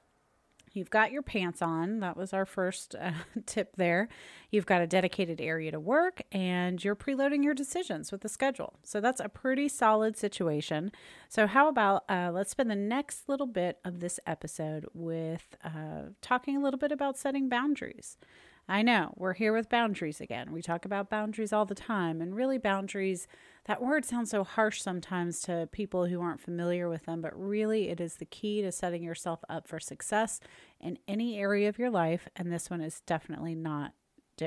You've 0.75 0.89
got 0.89 1.13
your 1.13 1.22
pants 1.22 1.62
on. 1.62 2.01
That 2.01 2.18
was 2.18 2.34
our 2.34 2.46
first 2.46 2.96
uh, 3.00 3.12
tip 3.46 3.77
there. 3.77 4.10
You've 4.51 4.65
got 4.65 4.82
a 4.82 4.88
dedicated 4.88 5.39
area 5.39 5.72
to 5.72 5.80
work 5.80 6.22
and 6.34 6.84
you're 6.84 6.98
preloading 6.98 7.46
your 7.46 7.54
decisions 7.54 8.12
with 8.12 8.22
the 8.22 8.30
schedule. 8.30 8.74
So 8.84 9.00
that's 9.00 9.22
a 9.22 9.30
pretty 9.30 9.70
solid 9.70 10.18
situation. 10.18 10.92
So, 11.30 11.48
how 11.48 11.70
about 11.70 12.04
uh, 12.10 12.32
let's 12.34 12.51
spend 12.51 12.70
the 12.70 12.75
next 12.75 13.30
little 13.30 13.48
bit 13.48 13.80
of 13.86 14.01
this 14.01 14.20
episode 14.27 14.86
with 14.94 15.56
uh, 15.63 16.10
talking 16.22 16.58
a 16.58 16.60
little 16.60 16.80
bit 16.80 16.92
about 16.92 17.18
setting 17.18 17.48
boundaries. 17.48 18.18
I 18.67 18.81
know 18.81 19.13
we're 19.15 19.34
here 19.34 19.53
with 19.53 19.69
boundaries 19.69 20.19
again. 20.19 20.51
We 20.51 20.63
talk 20.63 20.86
about 20.86 21.10
boundaries 21.10 21.53
all 21.53 21.65
the 21.65 21.75
time, 21.75 22.19
and 22.19 22.36
really, 22.36 22.57
boundaries, 22.57 23.27
that 23.65 23.81
word 23.81 24.05
sounds 24.05 24.31
so 24.31 24.43
harsh 24.43 24.81
sometimes 24.81 25.39
to 25.41 25.69
people 25.72 26.07
who 26.07 26.19
aren't 26.19 26.41
familiar 26.41 26.89
with 26.89 27.05
them, 27.05 27.22
but 27.22 27.39
really, 27.39 27.89
it 27.89 28.01
is 28.01 28.15
the 28.15 28.25
key 28.25 28.63
to 28.63 28.72
setting 28.72 29.03
yourself 29.03 29.41
up 29.50 29.67
for 29.67 29.79
success 29.79 30.39
in 30.79 30.98
any 31.07 31.38
area 31.38 31.69
of 31.69 31.77
your 31.77 31.91
life. 31.91 32.27
And 32.36 32.51
this 32.51 32.69
one 32.69 32.81
is 32.81 33.01
definitely 33.01 33.53
not 33.53 33.93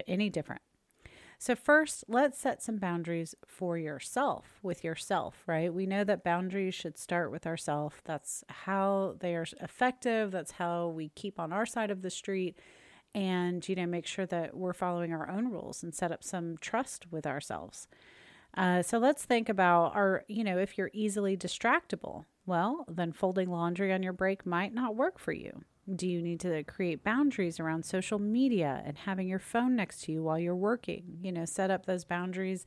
any 0.08 0.30
different. 0.30 0.62
So, 1.38 1.54
first, 1.54 2.02
let's 2.08 2.40
set 2.40 2.60
some 2.60 2.78
boundaries 2.78 3.37
for 3.46 3.78
yourself 3.78 4.58
with 4.64 4.82
yourself, 4.82 5.44
right? 5.46 5.72
We 5.72 5.87
know 5.87 6.02
that 6.02 6.25
boundaries 6.25 6.75
should 6.75 6.98
start 6.98 7.30
with 7.30 7.46
ourselves. 7.46 7.94
That's 8.04 8.42
how 8.48 9.14
they 9.20 9.37
are 9.37 9.46
effective, 9.60 10.32
that's 10.32 10.52
how 10.52 10.88
we 10.88 11.10
keep 11.10 11.38
on 11.38 11.52
our 11.52 11.66
side 11.66 11.92
of 11.92 12.02
the 12.02 12.10
street 12.10 12.58
and 13.18 13.68
you 13.68 13.75
know 13.75 13.87
make 13.87 14.06
sure 14.06 14.26
that 14.26 14.56
we're 14.56 14.72
following 14.72 15.12
our 15.12 15.28
own 15.28 15.50
rules 15.50 15.82
and 15.82 15.92
set 15.92 16.12
up 16.12 16.22
some 16.22 16.56
trust 16.58 17.06
with 17.10 17.26
ourselves. 17.26 17.88
Uh, 18.56 18.80
so 18.82 18.98
let's 18.98 19.25
think 19.25 19.48
about 19.48 19.94
our 19.96 20.25
you 20.28 20.44
know 20.44 20.56
if 20.56 20.78
you're 20.78 20.90
easily 20.92 21.37
distractible 21.37 22.25
well 22.46 22.84
then 22.88 23.12
folding 23.12 23.50
laundry 23.50 23.92
on 23.92 24.02
your 24.02 24.12
break 24.12 24.46
might 24.46 24.72
not 24.72 24.94
work 24.94 25.18
for 25.18 25.32
you. 25.32 25.62
Do 25.92 26.06
you 26.06 26.22
need 26.22 26.38
to 26.40 26.62
create 26.64 27.02
boundaries 27.02 27.58
around 27.58 27.84
social 27.84 28.18
media 28.18 28.82
and 28.84 28.96
having 28.98 29.26
your 29.26 29.38
phone 29.38 29.75
next 29.75 30.02
to 30.02 30.12
you 30.12 30.22
while 30.22 30.38
you're 30.38 30.54
working? 30.54 31.18
You 31.20 31.32
know 31.32 31.44
set 31.44 31.72
up 31.72 31.87
those 31.87 32.04
boundaries 32.04 32.64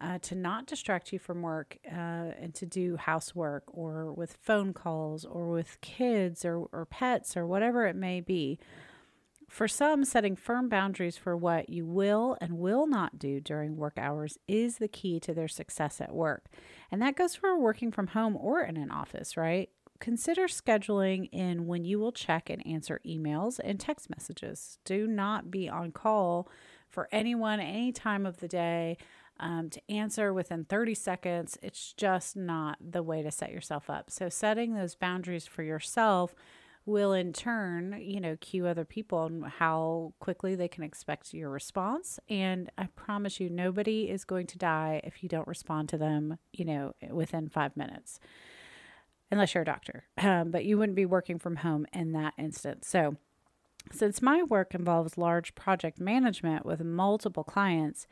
uh, 0.00 0.18
to 0.22 0.34
not 0.34 0.64
distract 0.64 1.12
you 1.12 1.18
from 1.18 1.42
work 1.42 1.76
uh, 1.86 2.32
and 2.40 2.54
to 2.54 2.64
do 2.64 2.96
housework 2.96 3.64
or 3.66 4.14
with 4.14 4.38
phone 4.40 4.72
calls 4.72 5.26
or 5.26 5.50
with 5.50 5.78
kids 5.82 6.42
or, 6.42 6.68
or 6.72 6.86
pets 6.86 7.36
or 7.36 7.46
whatever 7.46 7.86
it 7.86 7.96
may 7.96 8.22
be 8.22 8.58
for 9.50 9.66
some, 9.66 10.04
setting 10.04 10.36
firm 10.36 10.68
boundaries 10.68 11.16
for 11.16 11.36
what 11.36 11.68
you 11.68 11.84
will 11.84 12.36
and 12.40 12.58
will 12.58 12.86
not 12.86 13.18
do 13.18 13.40
during 13.40 13.76
work 13.76 13.94
hours 13.98 14.38
is 14.46 14.78
the 14.78 14.86
key 14.86 15.18
to 15.18 15.34
their 15.34 15.48
success 15.48 16.00
at 16.00 16.14
work. 16.14 16.46
And 16.88 17.02
that 17.02 17.16
goes 17.16 17.34
for 17.34 17.58
working 17.58 17.90
from 17.90 18.06
home 18.06 18.36
or 18.36 18.62
in 18.62 18.76
an 18.76 18.92
office, 18.92 19.36
right? 19.36 19.68
Consider 19.98 20.46
scheduling 20.46 21.28
in 21.32 21.66
when 21.66 21.84
you 21.84 21.98
will 21.98 22.12
check 22.12 22.48
and 22.48 22.64
answer 22.64 23.00
emails 23.04 23.58
and 23.62 23.80
text 23.80 24.08
messages. 24.08 24.78
Do 24.84 25.08
not 25.08 25.50
be 25.50 25.68
on 25.68 25.90
call 25.90 26.48
for 26.88 27.08
anyone 27.10 27.58
any 27.58 27.90
time 27.90 28.26
of 28.26 28.38
the 28.38 28.48
day 28.48 28.98
um, 29.40 29.68
to 29.70 29.80
answer 29.90 30.32
within 30.32 30.64
30 30.64 30.94
seconds. 30.94 31.58
It's 31.60 31.92
just 31.92 32.36
not 32.36 32.78
the 32.80 33.02
way 33.02 33.22
to 33.22 33.32
set 33.32 33.50
yourself 33.50 33.90
up. 33.90 34.10
So, 34.10 34.28
setting 34.28 34.74
those 34.74 34.94
boundaries 34.94 35.46
for 35.46 35.64
yourself 35.64 36.34
will 36.90 37.12
in 37.12 37.32
turn, 37.32 37.98
you 38.00 38.20
know, 38.20 38.36
cue 38.40 38.66
other 38.66 38.84
people 38.84 39.18
on 39.18 39.42
how 39.42 40.12
quickly 40.20 40.54
they 40.54 40.68
can 40.68 40.84
expect 40.84 41.32
your 41.32 41.50
response. 41.50 42.18
And 42.28 42.70
I 42.76 42.86
promise 42.94 43.40
you, 43.40 43.48
nobody 43.48 44.10
is 44.10 44.24
going 44.24 44.46
to 44.48 44.58
die 44.58 45.00
if 45.04 45.22
you 45.22 45.28
don't 45.28 45.48
respond 45.48 45.88
to 45.90 45.98
them, 45.98 46.38
you 46.52 46.64
know, 46.64 46.94
within 47.10 47.48
five 47.48 47.76
minutes, 47.76 48.20
unless 49.30 49.54
you're 49.54 49.62
a 49.62 49.66
doctor. 49.66 50.04
Um, 50.18 50.50
but 50.50 50.64
you 50.64 50.76
wouldn't 50.76 50.96
be 50.96 51.06
working 51.06 51.38
from 51.38 51.56
home 51.56 51.86
in 51.92 52.12
that 52.12 52.34
instance. 52.36 52.88
So, 52.88 53.16
since 53.90 54.20
my 54.20 54.42
work 54.42 54.74
involves 54.74 55.16
large 55.16 55.54
project 55.54 55.98
management 55.98 56.66
with 56.66 56.84
multiple 56.84 57.44
clients, 57.44 58.06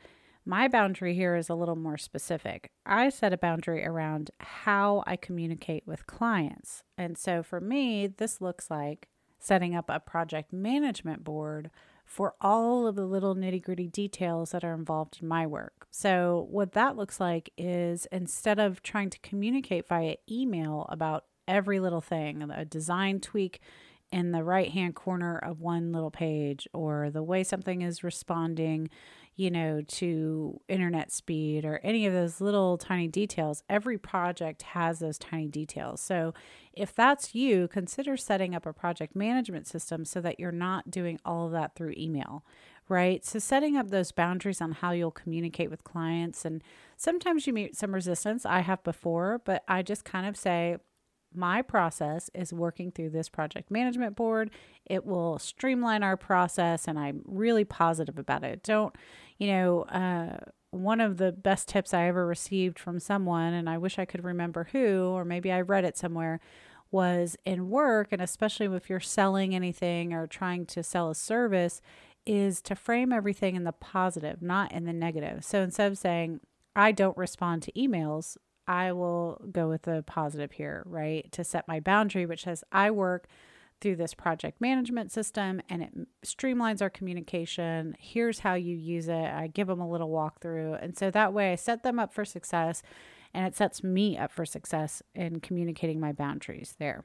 my 0.45 0.69
boundary 0.69 1.15
here 1.15 1.37
is 1.37 1.49
a 1.49 1.55
little 1.55 1.77
more 1.77 1.99
specific. 1.99 2.71
I 2.87 3.09
set 3.11 3.33
a 3.33 3.39
boundary 3.39 3.85
around 3.85 4.31
how 4.41 5.05
I 5.07 5.17
communicate 5.17 5.87
with 5.87 6.07
clients. 6.07 6.83
And 6.97 7.19
so 7.19 7.43
for 7.43 7.61
me, 7.61 8.07
this 8.07 8.41
looks 8.41 8.71
like 8.71 9.09
setting 9.39 9.75
up 9.75 9.87
a 9.89 10.01
project 10.01 10.53
management 10.53 11.25
board 11.25 11.71
for 12.05 12.35
all 12.41 12.87
of 12.87 12.97
the 12.97 13.05
little 13.05 13.35
nitty 13.35 13.63
gritty 13.63 13.87
details 13.87 14.51
that 14.51 14.65
are 14.65 14.75
involved 14.75 15.19
in 15.21 15.29
my 15.29 15.47
work. 15.47 15.87
So, 15.91 16.47
what 16.51 16.73
that 16.73 16.97
looks 16.97 17.21
like 17.21 17.51
is 17.59 18.07
instead 18.11 18.59
of 18.59 18.83
trying 18.83 19.11
to 19.11 19.19
communicate 19.21 19.87
via 19.87 20.17
email 20.31 20.87
about 20.89 21.27
every 21.47 21.81
little 21.81 22.01
thing, 22.01 22.43
a 22.51 22.65
design 22.65 23.21
tweak 23.21 23.61
in 24.11 24.33
the 24.33 24.43
right 24.43 24.71
hand 24.71 24.95
corner 24.95 25.39
of 25.39 25.61
one 25.61 25.93
little 25.93 26.11
page, 26.11 26.67
or 26.73 27.11
the 27.11 27.23
way 27.23 27.45
something 27.45 27.83
is 27.83 28.03
responding, 28.03 28.89
you 29.39 29.53
know, 29.53 29.81
to 29.87 30.61
internet 30.67 31.13
speed 31.13 31.65
or 31.65 31.81
any 31.85 32.05
of 32.07 32.13
those 32.13 32.41
little 32.41 32.77
tiny 32.77 33.07
details. 33.07 33.63
Every 33.71 33.97
project 33.97 34.63
has 34.63 34.99
those 34.99 35.17
tiny 35.17 35.47
details. 35.47 36.01
So, 36.01 36.35
if 36.73 36.93
that's 36.93 37.37
you, 37.37 37.69
consider 37.69 38.17
setting 38.17 38.53
up 38.53 38.67
a 38.67 38.73
project 38.73 39.15
management 39.15 39.69
system 39.69 40.05
so 40.05 40.21
that 40.23 40.41
you're 40.41 40.51
not 40.51 40.91
doing 40.91 41.21
all 41.25 41.47
of 41.47 41.53
that 41.53 41.77
through 41.77 41.95
email, 41.97 42.45
right? 42.89 43.25
So, 43.25 43.39
setting 43.39 43.77
up 43.77 43.91
those 43.91 44.11
boundaries 44.11 44.61
on 44.61 44.73
how 44.73 44.91
you'll 44.91 45.13
communicate 45.13 45.71
with 45.71 45.85
clients. 45.85 46.45
And 46.45 46.61
sometimes 46.97 47.47
you 47.47 47.53
meet 47.53 47.77
some 47.77 47.95
resistance. 47.95 48.45
I 48.45 48.61
have 48.61 48.83
before, 48.83 49.41
but 49.45 49.63
I 49.69 49.83
just 49.83 50.05
kind 50.05 50.27
of 50.27 50.37
say, 50.37 50.79
my 51.35 51.63
process 51.63 52.31
is 52.35 52.53
working 52.53 52.91
through 52.91 53.11
this 53.11 53.29
project 53.29 53.71
management 53.71 54.17
board. 54.17 54.51
It 54.87 55.05
will 55.05 55.39
streamline 55.39 56.03
our 56.03 56.17
process, 56.17 56.89
and 56.89 56.99
I'm 56.99 57.23
really 57.27 57.65
positive 57.65 58.19
about 58.19 58.45
it. 58.45 58.63
Don't, 58.63 58.95
you 59.39 59.49
know, 59.49 59.83
uh, 59.83 60.39
one 60.71 61.01
of 61.01 61.17
the 61.17 61.33
best 61.33 61.69
tips 61.69 61.95
I 61.95 62.07
ever 62.09 62.27
received 62.27 62.79
from 62.79 62.99
someone, 63.01 63.55
and 63.55 63.71
I 63.71 63.79
wish 63.79 63.99
I 63.99 64.05
could 64.05 64.25
remember 64.25 64.69
who, 64.73 65.11
or 65.15 65.25
maybe 65.25 65.51
I 65.51 65.61
read 65.61 65.85
it 65.85 65.97
somewhere, 65.97 66.41
was 66.91 67.37
in 67.45 67.71
work, 67.71 68.09
and 68.13 68.21
especially 68.21 68.67
if 68.67 68.91
you're 68.91 69.01
selling 69.01 69.55
anything 69.55 70.13
or 70.13 70.27
trying 70.27 70.67
to 70.67 70.83
sell 70.83 71.11
a 71.11 71.15
service, 71.15 71.81
is 72.27 72.61
to 72.63 72.75
frame 72.75 73.13
everything 73.13 73.57
in 73.57 73.65
the 73.65 73.73
positive, 73.73 74.43
not 74.43 74.73
in 74.73 74.85
the 74.85 74.93
negative. 74.93 75.45
So 75.45 75.63
instead 75.63 75.91
of 75.91 75.99
saying, 75.99 76.41
I 76.77 76.93
don't 76.93 77.17
respond 77.17 77.63
to 77.63 77.73
emails, 77.73 78.37
I 78.67 78.93
will 78.93 79.41
go 79.51 79.69
with 79.69 79.83
the 79.83 80.05
positive 80.07 80.53
here, 80.53 80.83
right? 80.85 81.31
To 81.33 81.43
set 81.43 81.67
my 81.67 81.81
boundary, 81.81 82.27
which 82.27 82.45
says 82.45 82.65
I 82.71 82.91
work 82.91 83.27
through 83.81 83.97
this 83.97 84.15
project 84.15 84.61
management 84.61 85.13
system 85.13 85.61
and 85.69 85.83
it 85.83 85.93
streamlines 86.25 86.83
our 86.83 86.91
communication. 86.91 87.97
Here's 87.99 88.41
how 88.41 88.55
you 88.55 88.77
use 88.77 89.09
it. 89.09 89.15
I 89.15 89.47
give 89.49 89.67
them 89.67 89.81
a 89.81 89.89
little 89.89 90.11
walkthrough. 90.11 90.83
And 90.83 90.97
so 90.97 91.11
that 91.11 91.33
way 91.33 91.53
I 91.53 91.57
set 91.57 91.83
them 91.83 91.99
up 91.99 92.13
for 92.13 92.25
success 92.25 92.83
and 93.35 93.47
it 93.47 93.57
sets 93.57 93.83
me 93.83 94.17
up 94.17 94.33
for 94.33 94.45
success 94.45 95.03
in 95.15 95.41
communicating 95.41 96.01
my 96.01 96.13
boundaries 96.13 96.75
there. 96.79 97.05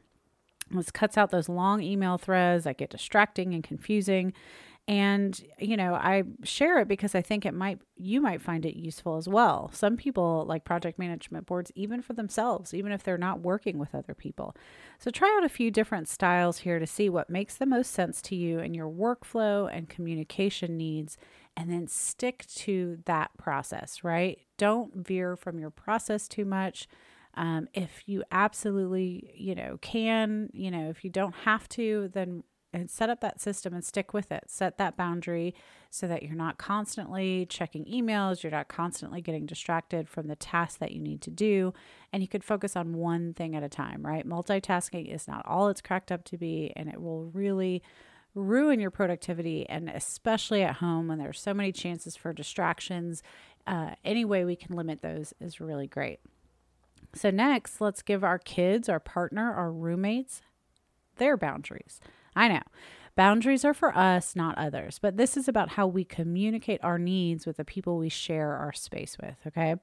This 0.71 0.91
cuts 0.91 1.17
out 1.17 1.31
those 1.31 1.49
long 1.49 1.81
email 1.81 2.17
threads 2.17 2.63
that 2.63 2.77
get 2.77 2.89
distracting 2.89 3.53
and 3.53 3.63
confusing 3.63 4.33
and, 4.87 5.39
you 5.59 5.77
know, 5.77 5.93
I 5.93 6.23
share 6.43 6.79
it 6.79 6.89
because 6.89 7.15
I 7.15 7.21
think 7.21 7.45
it 7.45 7.53
might, 7.53 7.79
you 7.95 8.19
might 8.19 8.41
find 8.41 8.65
it 8.65 8.75
useful 8.75 9.15
as 9.15 9.29
well. 9.29 9.69
Some 9.73 9.95
people 9.95 10.45
like 10.45 10.65
project 10.65 10.99
management 10.99 11.45
boards, 11.45 11.71
even 11.73 12.01
for 12.01 12.11
themselves, 12.11 12.73
even 12.73 12.91
if 12.91 13.01
they're 13.01 13.17
not 13.17 13.39
working 13.39 13.77
with 13.77 13.95
other 13.95 14.13
people. 14.13 14.55
So 14.99 15.09
try 15.09 15.33
out 15.37 15.45
a 15.45 15.49
few 15.49 15.71
different 15.71 16.09
styles 16.09 16.59
here 16.59 16.79
to 16.79 16.87
see 16.87 17.07
what 17.09 17.29
makes 17.29 17.55
the 17.55 17.65
most 17.65 17.91
sense 17.91 18.21
to 18.23 18.35
you 18.35 18.59
and 18.59 18.75
your 18.75 18.89
workflow 18.89 19.69
and 19.71 19.87
communication 19.87 20.75
needs, 20.75 21.17
and 21.55 21.71
then 21.71 21.87
stick 21.87 22.45
to 22.55 22.97
that 23.05 23.31
process, 23.37 24.03
right? 24.03 24.39
Don't 24.57 24.95
veer 24.95 25.37
from 25.37 25.59
your 25.59 25.69
process 25.69 26.27
too 26.27 26.45
much. 26.45 26.87
Um, 27.35 27.67
if 27.73 28.03
you 28.05 28.23
absolutely, 28.31 29.31
you 29.35 29.55
know, 29.55 29.77
can, 29.81 30.49
you 30.51 30.69
know, 30.69 30.89
if 30.89 31.03
you 31.03 31.09
don't 31.09 31.35
have 31.45 31.69
to, 31.69 32.09
then 32.13 32.43
and 32.73 32.89
set 32.89 33.09
up 33.09 33.21
that 33.21 33.39
system 33.39 33.73
and 33.73 33.85
stick 33.85 34.13
with 34.13 34.31
it. 34.31 34.45
Set 34.47 34.77
that 34.77 34.97
boundary 34.97 35.53
so 35.89 36.07
that 36.07 36.23
you're 36.23 36.35
not 36.35 36.57
constantly 36.57 37.45
checking 37.45 37.85
emails, 37.85 38.41
you're 38.41 38.51
not 38.51 38.67
constantly 38.67 39.21
getting 39.21 39.45
distracted 39.45 40.09
from 40.09 40.27
the 40.27 40.35
tasks 40.35 40.77
that 40.77 40.91
you 40.91 40.99
need 40.99 41.21
to 41.21 41.29
do, 41.29 41.73
and 42.11 42.23
you 42.23 42.27
could 42.27 42.43
focus 42.43 42.75
on 42.75 42.93
one 42.93 43.33
thing 43.33 43.55
at 43.55 43.63
a 43.63 43.69
time, 43.69 44.03
right? 44.05 44.27
Multitasking 44.27 45.13
is 45.13 45.27
not 45.27 45.45
all 45.45 45.67
it's 45.67 45.81
cracked 45.81 46.11
up 46.11 46.23
to 46.25 46.37
be, 46.37 46.73
and 46.75 46.89
it 46.89 47.01
will 47.01 47.25
really 47.25 47.83
ruin 48.35 48.79
your 48.79 48.91
productivity, 48.91 49.69
and 49.69 49.89
especially 49.89 50.63
at 50.63 50.75
home 50.75 51.07
when 51.07 51.19
there's 51.19 51.39
so 51.39 51.53
many 51.53 51.71
chances 51.71 52.15
for 52.15 52.33
distractions. 52.33 53.21
Uh, 53.67 53.91
any 54.03 54.25
way 54.25 54.43
we 54.43 54.55
can 54.55 54.75
limit 54.75 55.01
those 55.01 55.33
is 55.39 55.61
really 55.61 55.87
great. 55.87 56.19
So, 57.13 57.29
next, 57.29 57.79
let's 57.79 58.01
give 58.01 58.23
our 58.23 58.39
kids, 58.39 58.89
our 58.89 58.99
partner, 58.99 59.53
our 59.53 59.71
roommates 59.71 60.41
their 61.17 61.37
boundaries. 61.37 61.99
I 62.35 62.47
know. 62.47 62.61
Boundaries 63.15 63.63
are 63.63 63.73
for 63.73 63.95
us, 63.95 64.35
not 64.35 64.57
others. 64.57 64.99
But 64.99 65.17
this 65.17 65.37
is 65.37 65.47
about 65.47 65.69
how 65.69 65.85
we 65.87 66.03
communicate 66.03 66.83
our 66.83 66.97
needs 66.97 67.45
with 67.45 67.57
the 67.57 67.65
people 67.65 67.97
we 67.97 68.09
share 68.09 68.53
our 68.53 68.73
space 68.73 69.17
with, 69.21 69.35
okay? 69.47 69.75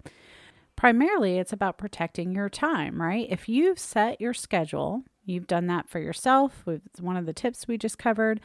Primarily, 0.75 1.39
it's 1.39 1.53
about 1.53 1.79
protecting 1.79 2.33
your 2.33 2.49
time, 2.49 3.01
right? 3.01 3.27
If 3.31 3.49
you've 3.49 3.79
set 3.79 4.21
your 4.21 4.35
schedule, 4.35 5.05
you've 5.25 5.47
done 5.47 5.67
that 5.69 5.89
for 5.89 6.01
yourself, 6.01 6.63
with 6.67 6.83
one 6.99 7.17
of 7.17 7.27
the 7.27 7.33
tips 7.33 7.69
we 7.69 7.79
just 7.79 7.99
covered, 7.99 8.41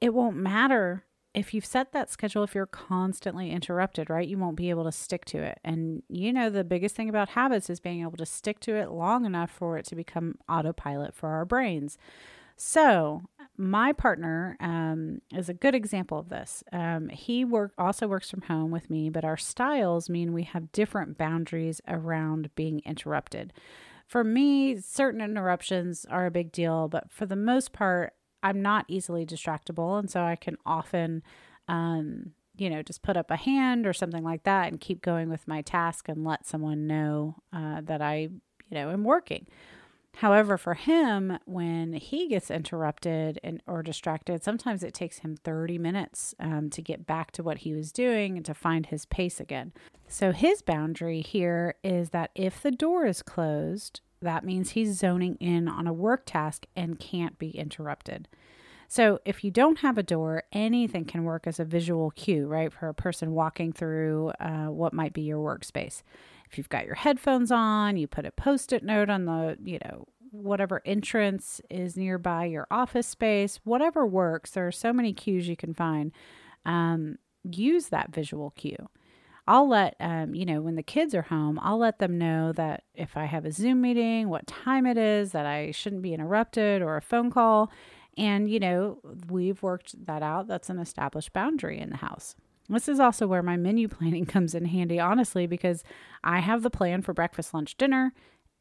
it 0.00 0.14
won't 0.14 0.36
matter 0.36 1.04
if 1.34 1.54
you've 1.54 1.66
set 1.66 1.92
that 1.92 2.10
schedule, 2.10 2.42
if 2.42 2.54
you're 2.54 2.66
constantly 2.66 3.50
interrupted, 3.50 4.10
right, 4.10 4.26
you 4.26 4.36
won't 4.36 4.56
be 4.56 4.70
able 4.70 4.84
to 4.84 4.92
stick 4.92 5.24
to 5.26 5.38
it. 5.38 5.58
And 5.64 6.02
you 6.08 6.32
know, 6.32 6.50
the 6.50 6.64
biggest 6.64 6.96
thing 6.96 7.08
about 7.08 7.30
habits 7.30 7.70
is 7.70 7.78
being 7.78 8.02
able 8.02 8.16
to 8.16 8.26
stick 8.26 8.58
to 8.60 8.74
it 8.74 8.90
long 8.90 9.24
enough 9.24 9.50
for 9.50 9.78
it 9.78 9.86
to 9.86 9.94
become 9.94 10.36
autopilot 10.48 11.14
for 11.14 11.28
our 11.28 11.44
brains. 11.44 11.98
So, 12.56 13.22
my 13.60 13.92
partner 13.92 14.56
um, 14.58 15.20
is 15.34 15.50
a 15.50 15.54
good 15.54 15.74
example 15.74 16.18
of 16.18 16.30
this. 16.30 16.64
Um, 16.72 17.10
he 17.10 17.44
work 17.44 17.74
also 17.76 18.08
works 18.08 18.30
from 18.30 18.40
home 18.42 18.70
with 18.70 18.88
me, 18.88 19.10
but 19.10 19.22
our 19.24 19.36
styles 19.36 20.08
mean 20.08 20.32
we 20.32 20.44
have 20.44 20.72
different 20.72 21.18
boundaries 21.18 21.80
around 21.86 22.48
being 22.54 22.80
interrupted. 22.86 23.52
For 24.06 24.24
me, 24.24 24.78
certain 24.80 25.20
interruptions 25.20 26.06
are 26.06 26.24
a 26.24 26.30
big 26.30 26.52
deal, 26.52 26.88
but 26.88 27.10
for 27.10 27.26
the 27.26 27.36
most 27.36 27.72
part, 27.72 28.14
I'm 28.42 28.62
not 28.62 28.86
easily 28.88 29.26
distractible, 29.26 29.98
and 29.98 30.10
so 30.10 30.22
I 30.22 30.36
can 30.36 30.56
often, 30.64 31.22
um, 31.68 32.32
you 32.56 32.70
know, 32.70 32.82
just 32.82 33.02
put 33.02 33.18
up 33.18 33.30
a 33.30 33.36
hand 33.36 33.86
or 33.86 33.92
something 33.92 34.24
like 34.24 34.44
that 34.44 34.68
and 34.68 34.80
keep 34.80 35.02
going 35.02 35.28
with 35.28 35.46
my 35.46 35.60
task 35.60 36.08
and 36.08 36.24
let 36.24 36.46
someone 36.46 36.86
know 36.86 37.36
uh, 37.52 37.82
that 37.82 38.00
I, 38.00 38.16
you 38.16 38.30
know, 38.70 38.90
am 38.90 39.04
working. 39.04 39.46
However, 40.16 40.58
for 40.58 40.74
him, 40.74 41.38
when 41.46 41.94
he 41.94 42.28
gets 42.28 42.50
interrupted 42.50 43.40
and 43.42 43.62
or 43.66 43.82
distracted, 43.82 44.44
sometimes 44.44 44.82
it 44.82 44.92
takes 44.92 45.18
him 45.18 45.36
30 45.36 45.78
minutes 45.78 46.34
um, 46.38 46.68
to 46.70 46.82
get 46.82 47.06
back 47.06 47.30
to 47.32 47.42
what 47.42 47.58
he 47.58 47.72
was 47.72 47.92
doing 47.92 48.36
and 48.36 48.44
to 48.44 48.54
find 48.54 48.86
his 48.86 49.06
pace 49.06 49.40
again. 49.40 49.72
So 50.08 50.32
his 50.32 50.60
boundary 50.60 51.20
here 51.20 51.76
is 51.82 52.10
that 52.10 52.30
if 52.34 52.60
the 52.60 52.72
door 52.72 53.06
is 53.06 53.22
closed, 53.22 54.00
that 54.20 54.44
means 54.44 54.70
he's 54.70 54.98
zoning 54.98 55.36
in 55.36 55.68
on 55.68 55.86
a 55.86 55.92
work 55.92 56.24
task 56.26 56.66
and 56.76 56.98
can't 56.98 57.38
be 57.38 57.50
interrupted. 57.50 58.28
So, 58.92 59.20
if 59.24 59.44
you 59.44 59.52
don't 59.52 59.78
have 59.78 59.98
a 59.98 60.02
door, 60.02 60.42
anything 60.50 61.04
can 61.04 61.22
work 61.22 61.46
as 61.46 61.60
a 61.60 61.64
visual 61.64 62.10
cue, 62.10 62.48
right, 62.48 62.72
for 62.72 62.88
a 62.88 62.94
person 62.94 63.30
walking 63.30 63.72
through 63.72 64.32
uh, 64.40 64.66
what 64.66 64.92
might 64.92 65.12
be 65.12 65.22
your 65.22 65.38
workspace. 65.38 66.02
If 66.50 66.58
you've 66.58 66.68
got 66.68 66.86
your 66.86 66.96
headphones 66.96 67.52
on, 67.52 67.96
you 67.96 68.08
put 68.08 68.26
a 68.26 68.32
post 68.32 68.72
it 68.72 68.82
note 68.82 69.08
on 69.08 69.24
the, 69.24 69.56
you 69.62 69.78
know, 69.84 70.06
whatever 70.32 70.82
entrance 70.84 71.60
is 71.70 71.96
nearby 71.96 72.44
your 72.44 72.66
office 72.70 73.06
space, 73.06 73.60
whatever 73.64 74.04
works. 74.06 74.50
There 74.50 74.66
are 74.66 74.72
so 74.72 74.92
many 74.92 75.12
cues 75.12 75.48
you 75.48 75.56
can 75.56 75.74
find. 75.74 76.12
Um, 76.64 77.18
use 77.44 77.88
that 77.88 78.12
visual 78.12 78.50
cue. 78.50 78.88
I'll 79.46 79.68
let, 79.68 79.96
um, 80.00 80.34
you 80.34 80.44
know, 80.44 80.60
when 80.60 80.76
the 80.76 80.82
kids 80.82 81.14
are 81.14 81.22
home, 81.22 81.58
I'll 81.62 81.78
let 81.78 81.98
them 81.98 82.18
know 82.18 82.52
that 82.52 82.84
if 82.94 83.16
I 83.16 83.24
have 83.24 83.44
a 83.44 83.52
Zoom 83.52 83.80
meeting, 83.80 84.28
what 84.28 84.46
time 84.46 84.86
it 84.86 84.98
is, 84.98 85.32
that 85.32 85.46
I 85.46 85.70
shouldn't 85.70 86.02
be 86.02 86.14
interrupted 86.14 86.82
or 86.82 86.96
a 86.96 87.02
phone 87.02 87.30
call. 87.30 87.70
And, 88.16 88.50
you 88.50 88.60
know, 88.60 88.98
we've 89.28 89.62
worked 89.62 90.06
that 90.06 90.22
out. 90.22 90.46
That's 90.46 90.70
an 90.70 90.78
established 90.78 91.32
boundary 91.32 91.78
in 91.78 91.90
the 91.90 91.96
house. 91.96 92.34
This 92.70 92.88
is 92.88 93.00
also 93.00 93.26
where 93.26 93.42
my 93.42 93.56
menu 93.56 93.88
planning 93.88 94.26
comes 94.26 94.54
in 94.54 94.66
handy, 94.66 94.98
honestly, 94.98 95.46
because 95.46 95.84
I 96.24 96.40
have 96.40 96.62
the 96.62 96.70
plan 96.70 97.02
for 97.02 97.12
breakfast, 97.12 97.52
lunch, 97.52 97.76
dinner, 97.76 98.12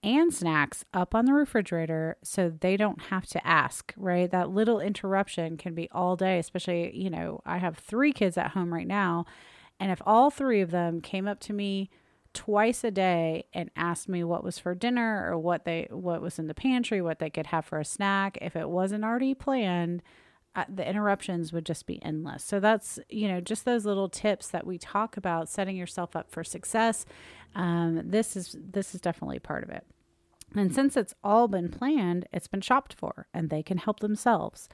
and 0.01 0.33
snacks 0.33 0.85
up 0.93 1.13
on 1.13 1.25
the 1.25 1.33
refrigerator 1.33 2.17
so 2.23 2.49
they 2.49 2.77
don't 2.77 3.03
have 3.03 3.25
to 3.27 3.45
ask, 3.45 3.93
right? 3.97 4.31
That 4.31 4.49
little 4.49 4.79
interruption 4.79 5.57
can 5.57 5.75
be 5.75 5.89
all 5.91 6.15
day, 6.15 6.39
especially, 6.39 6.95
you 6.95 7.09
know, 7.09 7.41
I 7.45 7.57
have 7.57 7.77
three 7.77 8.13
kids 8.13 8.37
at 8.37 8.51
home 8.51 8.73
right 8.73 8.87
now 8.87 9.25
and 9.79 9.91
if 9.91 10.01
all 10.05 10.29
three 10.29 10.61
of 10.61 10.71
them 10.71 11.01
came 11.01 11.27
up 11.27 11.39
to 11.41 11.53
me 11.53 11.89
twice 12.33 12.83
a 12.83 12.91
day 12.91 13.45
and 13.53 13.71
asked 13.75 14.09
me 14.09 14.23
what 14.23 14.43
was 14.43 14.59
for 14.59 14.75
dinner 14.75 15.27
or 15.31 15.37
what 15.37 15.65
they 15.65 15.87
what 15.89 16.21
was 16.21 16.37
in 16.37 16.47
the 16.47 16.53
pantry, 16.53 17.01
what 17.01 17.19
they 17.19 17.29
could 17.29 17.47
have 17.47 17.65
for 17.65 17.79
a 17.79 17.85
snack, 17.85 18.37
if 18.41 18.55
it 18.55 18.69
wasn't 18.69 19.03
already 19.03 19.33
planned, 19.33 20.03
the 20.67 20.87
interruptions 20.87 21.53
would 21.53 21.65
just 21.65 21.85
be 21.85 22.03
endless. 22.03 22.43
So 22.43 22.59
that's, 22.59 22.99
you 23.09 23.27
know, 23.27 23.39
just 23.41 23.65
those 23.65 23.85
little 23.85 24.09
tips 24.09 24.47
that 24.49 24.65
we 24.65 24.77
talk 24.77 25.17
about 25.17 25.49
setting 25.49 25.75
yourself 25.75 26.15
up 26.15 26.31
for 26.31 26.43
success. 26.43 27.05
Um, 27.55 28.01
this 28.03 28.35
is 28.35 28.55
this 28.59 28.93
is 28.93 29.01
definitely 29.01 29.39
part 29.39 29.63
of 29.63 29.69
it. 29.69 29.85
And 30.55 30.73
since 30.73 30.97
it's 30.97 31.13
all 31.23 31.47
been 31.47 31.69
planned, 31.69 32.27
it's 32.33 32.47
been 32.47 32.61
shopped 32.61 32.93
for 32.93 33.27
and 33.33 33.49
they 33.49 33.63
can 33.63 33.77
help 33.77 33.99
themselves 33.99 34.67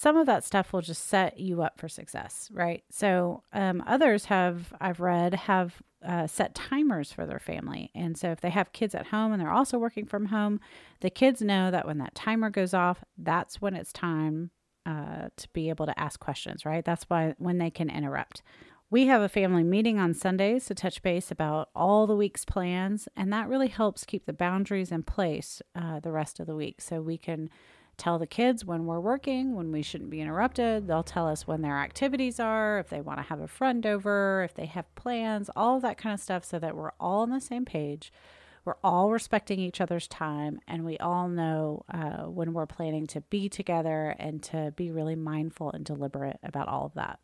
some 0.00 0.16
of 0.16 0.24
that 0.26 0.44
stuff 0.44 0.72
will 0.72 0.80
just 0.80 1.08
set 1.08 1.38
you 1.38 1.62
up 1.62 1.78
for 1.78 1.86
success, 1.88 2.48
right? 2.54 2.82
So, 2.90 3.42
um, 3.52 3.82
others 3.86 4.24
have, 4.26 4.72
I've 4.80 5.00
read, 5.00 5.34
have 5.34 5.82
uh, 6.02 6.26
set 6.26 6.54
timers 6.54 7.12
for 7.12 7.26
their 7.26 7.38
family. 7.38 7.90
And 7.94 8.16
so, 8.16 8.30
if 8.30 8.40
they 8.40 8.48
have 8.48 8.72
kids 8.72 8.94
at 8.94 9.08
home 9.08 9.32
and 9.32 9.40
they're 9.40 9.52
also 9.52 9.78
working 9.78 10.06
from 10.06 10.26
home, 10.26 10.58
the 11.00 11.10
kids 11.10 11.42
know 11.42 11.70
that 11.70 11.86
when 11.86 11.98
that 11.98 12.14
timer 12.14 12.48
goes 12.48 12.72
off, 12.72 13.04
that's 13.18 13.60
when 13.60 13.74
it's 13.74 13.92
time 13.92 14.50
uh, 14.86 15.28
to 15.36 15.48
be 15.52 15.68
able 15.68 15.86
to 15.86 15.98
ask 15.98 16.20
questions, 16.20 16.64
right? 16.64 16.84
That's 16.84 17.04
why 17.04 17.34
when 17.38 17.58
they 17.58 17.70
can 17.70 17.90
interrupt. 17.90 18.42
We 18.90 19.06
have 19.06 19.22
a 19.22 19.28
family 19.28 19.62
meeting 19.62 20.00
on 20.00 20.14
Sundays 20.14 20.66
to 20.66 20.74
touch 20.74 21.00
base 21.02 21.30
about 21.30 21.68
all 21.76 22.08
the 22.08 22.16
week's 22.16 22.44
plans, 22.44 23.06
and 23.16 23.32
that 23.32 23.48
really 23.48 23.68
helps 23.68 24.04
keep 24.04 24.26
the 24.26 24.32
boundaries 24.32 24.90
in 24.90 25.04
place 25.04 25.62
uh, 25.76 26.00
the 26.00 26.10
rest 26.10 26.40
of 26.40 26.48
the 26.48 26.56
week 26.56 26.80
so 26.80 27.00
we 27.00 27.16
can 27.16 27.50
tell 27.96 28.18
the 28.18 28.26
kids 28.26 28.64
when 28.64 28.86
we're 28.86 28.98
working, 28.98 29.54
when 29.54 29.70
we 29.70 29.82
shouldn't 29.82 30.10
be 30.10 30.20
interrupted. 30.20 30.88
They'll 30.88 31.04
tell 31.04 31.28
us 31.28 31.46
when 31.46 31.62
their 31.62 31.78
activities 31.78 32.40
are, 32.40 32.80
if 32.80 32.88
they 32.88 33.00
want 33.00 33.20
to 33.20 33.24
have 33.26 33.40
a 33.40 33.46
friend 33.46 33.86
over, 33.86 34.42
if 34.42 34.54
they 34.54 34.66
have 34.66 34.92
plans, 34.96 35.50
all 35.54 35.78
that 35.80 35.98
kind 35.98 36.14
of 36.14 36.20
stuff, 36.20 36.44
so 36.44 36.58
that 36.58 36.74
we're 36.74 36.92
all 36.98 37.20
on 37.20 37.30
the 37.30 37.40
same 37.40 37.64
page. 37.64 38.12
We're 38.64 38.74
all 38.84 39.10
respecting 39.10 39.58
each 39.58 39.80
other's 39.80 40.06
time, 40.06 40.60
and 40.68 40.84
we 40.84 40.98
all 40.98 41.28
know 41.28 41.84
uh, 41.92 42.24
when 42.24 42.52
we're 42.52 42.66
planning 42.66 43.06
to 43.08 43.22
be 43.22 43.48
together 43.48 44.14
and 44.18 44.42
to 44.44 44.72
be 44.76 44.90
really 44.90 45.16
mindful 45.16 45.72
and 45.72 45.84
deliberate 45.84 46.38
about 46.42 46.68
all 46.68 46.86
of 46.86 46.94
that. 46.94 47.20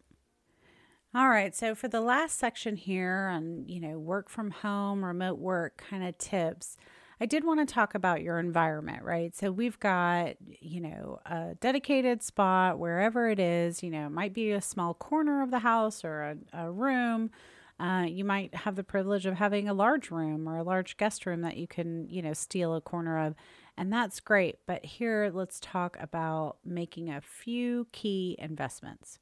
All 1.15 1.29
right, 1.29 1.55
so 1.55 1.75
for 1.75 1.89
the 1.89 2.01
last 2.01 2.39
section 2.39 2.77
here 2.77 3.31
on, 3.33 3.65
you 3.67 3.81
know, 3.81 3.99
work 3.99 4.29
from 4.29 4.51
home, 4.51 5.05
remote 5.05 5.39
work 5.39 5.83
kind 5.89 6.05
of 6.05 6.19
tips, 6.19 6.77
I 7.19 7.25
did 7.25 7.45
want 7.45 7.67
to 7.67 7.75
talk 7.75 7.95
about 7.95 8.23
your 8.23 8.39
environment, 8.39 9.03
right? 9.03 9.35
So 9.35 9.51
we've 9.51 9.79
got, 9.81 10.37
you 10.61 10.83
know, 10.83 11.21
a 11.25 11.55
dedicated 11.61 12.23
spot 12.23 12.79
wherever 12.79 13.31
it 13.31 13.39
is, 13.39 13.83
you 13.83 13.91
know, 13.91 14.07
it 14.07 14.11
might 14.11 14.35
be 14.35 14.53
a 14.53 14.61
small 14.61 14.93
corner 14.93 15.43
of 15.43 15.51
the 15.51 15.61
house 15.61 16.05
or 16.05 16.37
a, 16.53 16.65
a 16.65 16.71
room. 16.71 17.31
Uh, 17.79 18.07
you 18.09 18.25
might 18.25 18.55
have 18.55 18.75
the 18.77 18.85
privilege 18.85 19.27
of 19.27 19.35
having 19.35 19.69
a 19.69 19.75
large 19.75 20.11
room 20.11 20.49
or 20.49 20.57
a 20.57 20.63
large 20.63 20.97
guest 20.97 21.27
room 21.27 21.43
that 21.43 21.57
you 21.57 21.67
can, 21.67 22.09
you 22.09 22.23
know, 22.23 22.33
steal 22.33 22.75
a 22.75 22.81
corner 22.81 23.19
of. 23.19 23.35
And 23.77 23.93
that's 23.93 24.21
great. 24.21 24.57
But 24.67 24.85
here, 24.85 25.31
let's 25.33 25.61
talk 25.61 25.97
about 26.01 26.57
making 26.65 27.11
a 27.11 27.21
few 27.21 27.87
key 27.93 28.37
investments. 28.39 29.19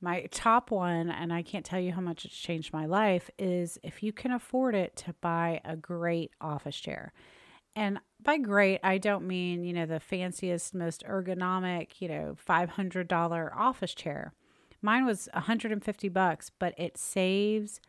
My 0.00 0.26
top 0.32 0.72
one, 0.72 1.10
and 1.10 1.32
I 1.32 1.42
can't 1.42 1.64
tell 1.64 1.78
you 1.78 1.92
how 1.92 2.00
much 2.00 2.24
it's 2.24 2.36
changed 2.36 2.72
my 2.72 2.86
life, 2.86 3.30
is 3.38 3.78
if 3.84 4.02
you 4.02 4.12
can 4.12 4.32
afford 4.32 4.74
it 4.74 4.96
to 4.96 5.14
buy 5.20 5.60
a 5.64 5.76
great 5.76 6.32
office 6.40 6.76
chair. 6.76 7.12
And 7.76 8.00
by 8.20 8.38
great, 8.38 8.80
I 8.82 8.98
don't 8.98 9.26
mean, 9.26 9.62
you 9.62 9.72
know, 9.72 9.86
the 9.86 10.00
fanciest, 10.00 10.74
most 10.74 11.04
ergonomic, 11.06 12.00
you 12.00 12.08
know, 12.08 12.36
$500 12.46 13.56
office 13.56 13.94
chair. 13.94 14.32
Mine 14.82 15.06
was 15.06 15.28
150 15.32 16.08
bucks, 16.08 16.50
but 16.58 16.74
it 16.76 16.98
saves 16.98 17.80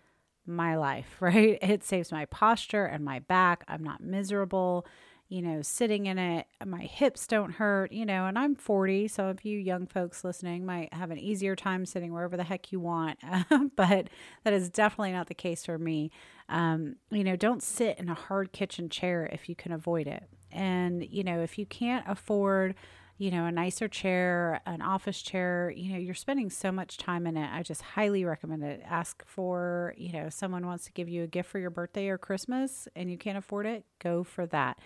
my 0.45 0.75
life, 0.75 1.17
right? 1.19 1.57
It 1.61 1.83
saves 1.83 2.11
my 2.11 2.25
posture 2.25 2.85
and 2.85 3.03
my 3.03 3.19
back. 3.19 3.63
I'm 3.67 3.83
not 3.83 4.01
miserable 4.01 4.85
you 5.33 5.41
know, 5.41 5.63
sitting 5.63 6.05
in 6.05 6.19
it, 6.19 6.45
my 6.63 6.81
hips 6.81 7.25
don't 7.25 7.53
hurt, 7.53 7.91
you 7.91 8.05
know, 8.05 8.27
and 8.27 8.37
I'm 8.37 8.53
40. 8.53 9.07
So 9.07 9.29
if 9.29 9.43
you 9.43 9.57
young 9.57 9.87
folks 9.87 10.23
listening 10.23 10.63
might 10.63 10.93
have 10.93 11.09
an 11.09 11.17
easier 11.17 11.55
time 11.55 11.87
sitting 11.87 12.13
wherever 12.13 12.37
the 12.37 12.43
heck 12.43 12.71
you 12.71 12.79
want, 12.79 13.17
but 13.75 14.09
that 14.43 14.53
is 14.53 14.69
definitely 14.69 15.13
not 15.13 15.25
the 15.25 15.33
case 15.33 15.65
for 15.65 15.79
me. 15.79 16.11
Um, 16.49 16.97
you 17.09 17.23
know, 17.23 17.35
don't 17.35 17.63
sit 17.63 17.97
in 17.97 18.09
a 18.09 18.13
hard 18.13 18.51
kitchen 18.51 18.89
chair 18.89 19.27
if 19.33 19.49
you 19.49 19.55
can 19.55 19.71
avoid 19.71 20.05
it. 20.05 20.23
And, 20.51 21.03
you 21.03 21.23
know, 21.23 21.41
if 21.41 21.57
you 21.57 21.65
can't 21.65 22.05
afford, 22.07 22.75
you 23.23 23.31
know, 23.31 23.45
a 23.45 23.51
nicer 23.53 23.87
chair, 23.87 24.59
an 24.65 24.81
office 24.81 25.21
chair, 25.21 25.71
you 25.73 25.93
know, 25.93 25.97
you're 25.97 26.13
spending 26.13 26.49
so 26.49 26.73
much 26.73 26.97
time 26.97 27.25
in 27.25 27.37
it. 27.37 27.49
I 27.53 27.63
just 27.63 27.81
highly 27.81 28.25
recommend 28.25 28.65
it. 28.65 28.83
Ask 28.85 29.23
for, 29.25 29.93
you 29.97 30.11
know, 30.11 30.27
someone 30.27 30.65
wants 30.65 30.83
to 30.87 30.91
give 30.91 31.07
you 31.07 31.23
a 31.23 31.27
gift 31.27 31.49
for 31.49 31.57
your 31.57 31.69
birthday 31.69 32.09
or 32.09 32.17
Christmas 32.17 32.85
and 32.97 33.09
you 33.09 33.17
can't 33.17 33.37
afford 33.37 33.65
it, 33.65 33.85
go 33.99 34.25
for 34.25 34.45
that 34.47 34.77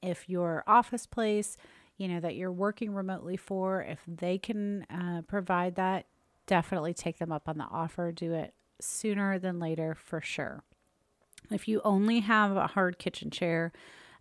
if 0.00 0.26
your 0.26 0.64
office 0.66 1.04
place, 1.04 1.58
you 1.98 2.08
know, 2.08 2.18
that 2.18 2.34
you're 2.34 2.50
working 2.50 2.94
remotely 2.94 3.36
for, 3.36 3.82
if 3.82 4.00
they 4.08 4.38
can 4.38 4.84
uh, 4.84 5.20
provide 5.28 5.74
that, 5.74 6.06
definitely 6.46 6.94
take 6.94 7.18
them 7.18 7.30
up 7.30 7.46
on 7.46 7.58
the 7.58 7.68
offer. 7.70 8.10
Do 8.10 8.32
it 8.32 8.54
sooner 8.80 9.38
than 9.38 9.60
later 9.60 9.94
for 9.94 10.22
sure. 10.22 10.64
If 11.50 11.68
you 11.68 11.82
only 11.84 12.20
have 12.20 12.56
a 12.56 12.68
hard 12.68 12.98
kitchen 12.98 13.30
chair, 13.30 13.70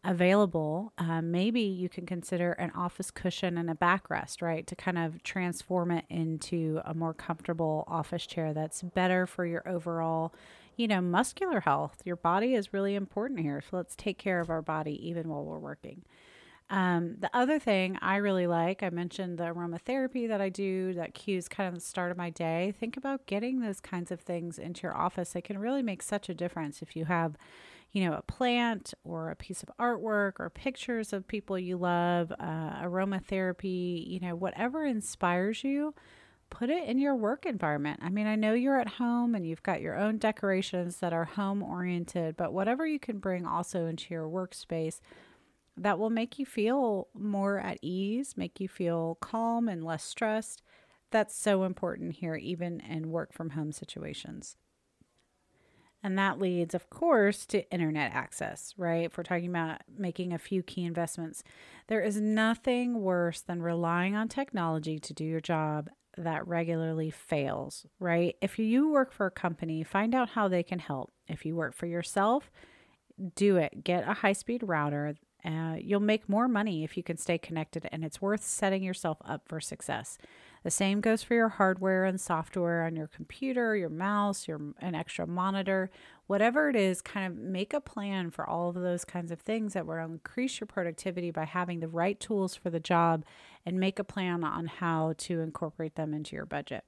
available, 0.04 0.94
uh, 0.98 1.22
maybe 1.22 1.62
you 1.62 1.88
can 1.88 2.06
consider 2.06 2.54
an 2.54 2.72
office 2.72 3.12
cushion 3.12 3.58
and 3.58 3.70
a 3.70 3.76
backrest, 3.76 4.42
right? 4.42 4.66
To 4.68 4.76
kind 4.76 4.98
of 4.98 5.22
transform 5.24 5.92
it 5.92 6.06
into 6.10 6.82
a 6.86 6.94
more 6.94 7.14
comfortable 7.14 7.84
office 7.88 8.26
chair 8.26 8.54
that's 8.54 8.82
better 8.82 9.28
for 9.28 9.46
your 9.46 9.68
overall, 9.68 10.34
you 10.76 10.88
know, 10.88 11.02
muscular 11.02 11.60
health. 11.60 12.02
Your 12.04 12.16
body 12.16 12.56
is 12.56 12.74
really 12.74 12.96
important 12.96 13.42
here. 13.42 13.62
So 13.62 13.78
let's 13.78 13.96
take 13.96 14.18
care 14.18 14.40
of 14.40 14.50
our 14.50 14.62
body 14.62 15.08
even 15.08 15.30
while 15.30 15.44
we're 15.44 15.60
working. 15.60 16.04
Um, 16.72 17.18
the 17.20 17.30
other 17.34 17.60
thing 17.60 17.98
I 18.02 18.16
really 18.16 18.48
like, 18.48 18.82
I 18.82 18.90
mentioned 18.90 19.38
the 19.38 19.44
aromatherapy 19.44 20.30
that 20.30 20.40
I 20.40 20.48
do 20.48 20.94
that 20.94 21.14
cues 21.14 21.50
kind 21.50 21.68
of 21.68 21.76
the 21.76 21.86
start 21.86 22.12
of 22.12 22.18
my 22.18 22.30
day. 22.30 22.74
Think 22.80 22.96
about 22.96 23.26
getting 23.26 23.60
those 23.60 23.82
kinds 23.82 24.10
of 24.10 24.22
things 24.22 24.58
into 24.58 24.84
your 24.84 24.96
office. 24.96 25.36
It 25.36 25.44
can 25.44 25.60
really 25.60 25.84
make 25.84 26.02
such 26.02 26.30
a 26.30 26.34
difference 26.34 26.82
if 26.82 26.96
you 26.96 27.04
have, 27.06 27.36
you 27.92 28.06
know, 28.06 28.14
a 28.14 28.22
plant 28.22 28.94
or 29.04 29.30
a 29.30 29.36
piece 29.36 29.62
of 29.62 29.70
artwork 29.78 30.40
or 30.40 30.50
pictures 30.50 31.12
of 31.12 31.28
people 31.28 31.60
you 31.60 31.76
love, 31.76 32.32
uh, 32.40 32.82
aromatherapy, 32.82 34.08
you 34.08 34.22
know, 34.22 34.34
whatever 34.34 34.86
inspires 34.86 35.66
you. 35.66 35.94
Put 36.50 36.70
it 36.70 36.88
in 36.88 37.00
your 37.00 37.16
work 37.16 37.46
environment. 37.46 38.00
I 38.02 38.08
mean, 38.08 38.28
I 38.28 38.36
know 38.36 38.54
you're 38.54 38.80
at 38.80 38.88
home 38.88 39.36
and 39.36 39.46
you've 39.46 39.64
got 39.64 39.82
your 39.82 39.98
own 39.98 40.18
decorations 40.20 40.98
that 40.98 41.12
are 41.12 41.26
home 41.26 41.62
oriented, 41.62 42.38
but 42.38 42.54
whatever 42.54 42.88
you 42.88 43.00
can 43.00 43.20
bring 43.20 43.46
also 43.46 43.88
into 43.88 44.14
your 44.14 44.30
workspace, 44.30 45.02
that 45.82 45.98
will 45.98 46.12
make 46.12 46.38
you 46.38 46.46
feel 46.46 47.08
more 47.14 47.60
at 47.60 47.80
ease, 47.82 48.38
make 48.38 48.60
you 48.60 48.68
feel 48.68 49.18
calm 49.20 49.68
and 49.68 49.84
less 49.84 50.04
stressed. 50.04 50.62
That's 51.10 51.36
so 51.36 51.64
important 51.64 52.16
here, 52.18 52.36
even 52.36 52.80
in 52.82 53.10
work 53.10 53.34
from 53.34 53.52
home 53.52 53.72
situations. 53.72 54.58
And 56.04 56.18
that 56.18 56.40
leads, 56.40 56.74
of 56.74 56.90
course, 56.90 57.46
to 57.48 57.70
internet 57.72 58.14
access, 58.14 58.74
right? 58.78 59.06
If 59.06 59.18
we're 59.18 59.24
talking 59.24 59.50
about 59.50 59.82
making 59.98 60.34
a 60.34 60.40
few 60.40 60.64
key 60.64 60.86
investments, 60.86 61.44
there 61.88 62.02
is 62.02 62.20
nothing 62.20 63.02
worse 63.02 63.42
than 63.42 63.62
relying 63.62 64.16
on 64.16 64.28
technology 64.28 65.00
to 65.00 65.14
do 65.14 65.24
your 65.24 65.42
job 65.42 65.90
that 66.18 66.48
regularly 66.48 67.10
fails, 67.10 67.86
right? 68.00 68.36
If 68.42 68.60
you 68.60 68.90
work 68.90 69.12
for 69.12 69.28
a 69.28 69.32
company, 69.32 69.84
find 69.84 70.14
out 70.14 70.30
how 70.30 70.48
they 70.48 70.64
can 70.64 70.80
help. 70.80 71.12
If 71.28 71.46
you 71.46 71.56
work 71.56 71.76
for 71.76 71.86
yourself, 71.88 72.52
do 73.36 73.58
it. 73.58 73.84
Get 73.84 74.08
a 74.08 74.14
high 74.14 74.34
speed 74.34 74.64
router 74.64 75.16
uh, 75.44 75.76
you'll 75.80 76.00
make 76.00 76.30
more 76.30 76.48
money 76.48 76.84
if 76.84 76.96
you 76.96 77.04
can 77.04 77.18
stay 77.18 77.38
connected, 77.38 77.88
and 77.92 78.04
it's 78.04 78.22
worth 78.22 78.44
setting 78.44 78.84
yourself 78.84 79.18
up 79.26 79.48
for 79.48 79.60
success. 79.60 80.18
The 80.64 80.70
same 80.72 81.02
goes 81.02 81.24
for 81.24 81.34
your 81.34 81.50
hardware 81.50 82.06
and 82.06 82.22
software 82.22 82.84
on 82.84 82.96
your 82.96 83.08
computer, 83.08 83.76
your 83.76 83.90
mouse, 83.90 84.48
your 84.48 84.62
an 84.80 84.94
extra 84.94 85.26
monitor, 85.26 85.90
whatever 86.28 86.70
it 86.70 86.76
is. 86.76 87.02
Kind 87.02 87.26
of 87.26 87.38
make 87.40 87.74
a 87.74 87.82
plan 87.82 88.30
for 88.30 88.48
all 88.48 88.70
of 88.70 88.76
those 88.76 89.04
kinds 89.04 89.32
of 89.32 89.40
things 89.40 89.74
that 89.74 89.88
will 89.88 89.96
increase 89.96 90.60
your 90.60 90.68
productivity 90.68 91.32
by 91.32 91.46
having 91.46 91.80
the 91.80 91.88
right 91.88 92.20
tools 92.20 92.56
for 92.56 92.70
the 92.70 92.80
job, 92.80 93.26
and 93.66 93.80
make 93.80 93.98
a 93.98 94.04
plan 94.04 94.44
on 94.44 94.68
how 94.68 95.14
to 95.18 95.40
incorporate 95.40 95.96
them 95.96 96.14
into 96.14 96.36
your 96.36 96.46
budget. 96.46 96.84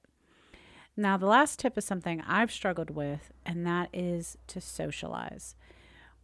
Now, 0.96 1.16
the 1.16 1.26
last 1.26 1.58
tip 1.58 1.76
is 1.76 1.84
something 1.84 2.20
I've 2.20 2.52
struggled 2.52 2.90
with, 2.90 3.32
and 3.44 3.66
that 3.66 3.88
is 3.92 4.38
to 4.46 4.60
socialize 4.60 5.56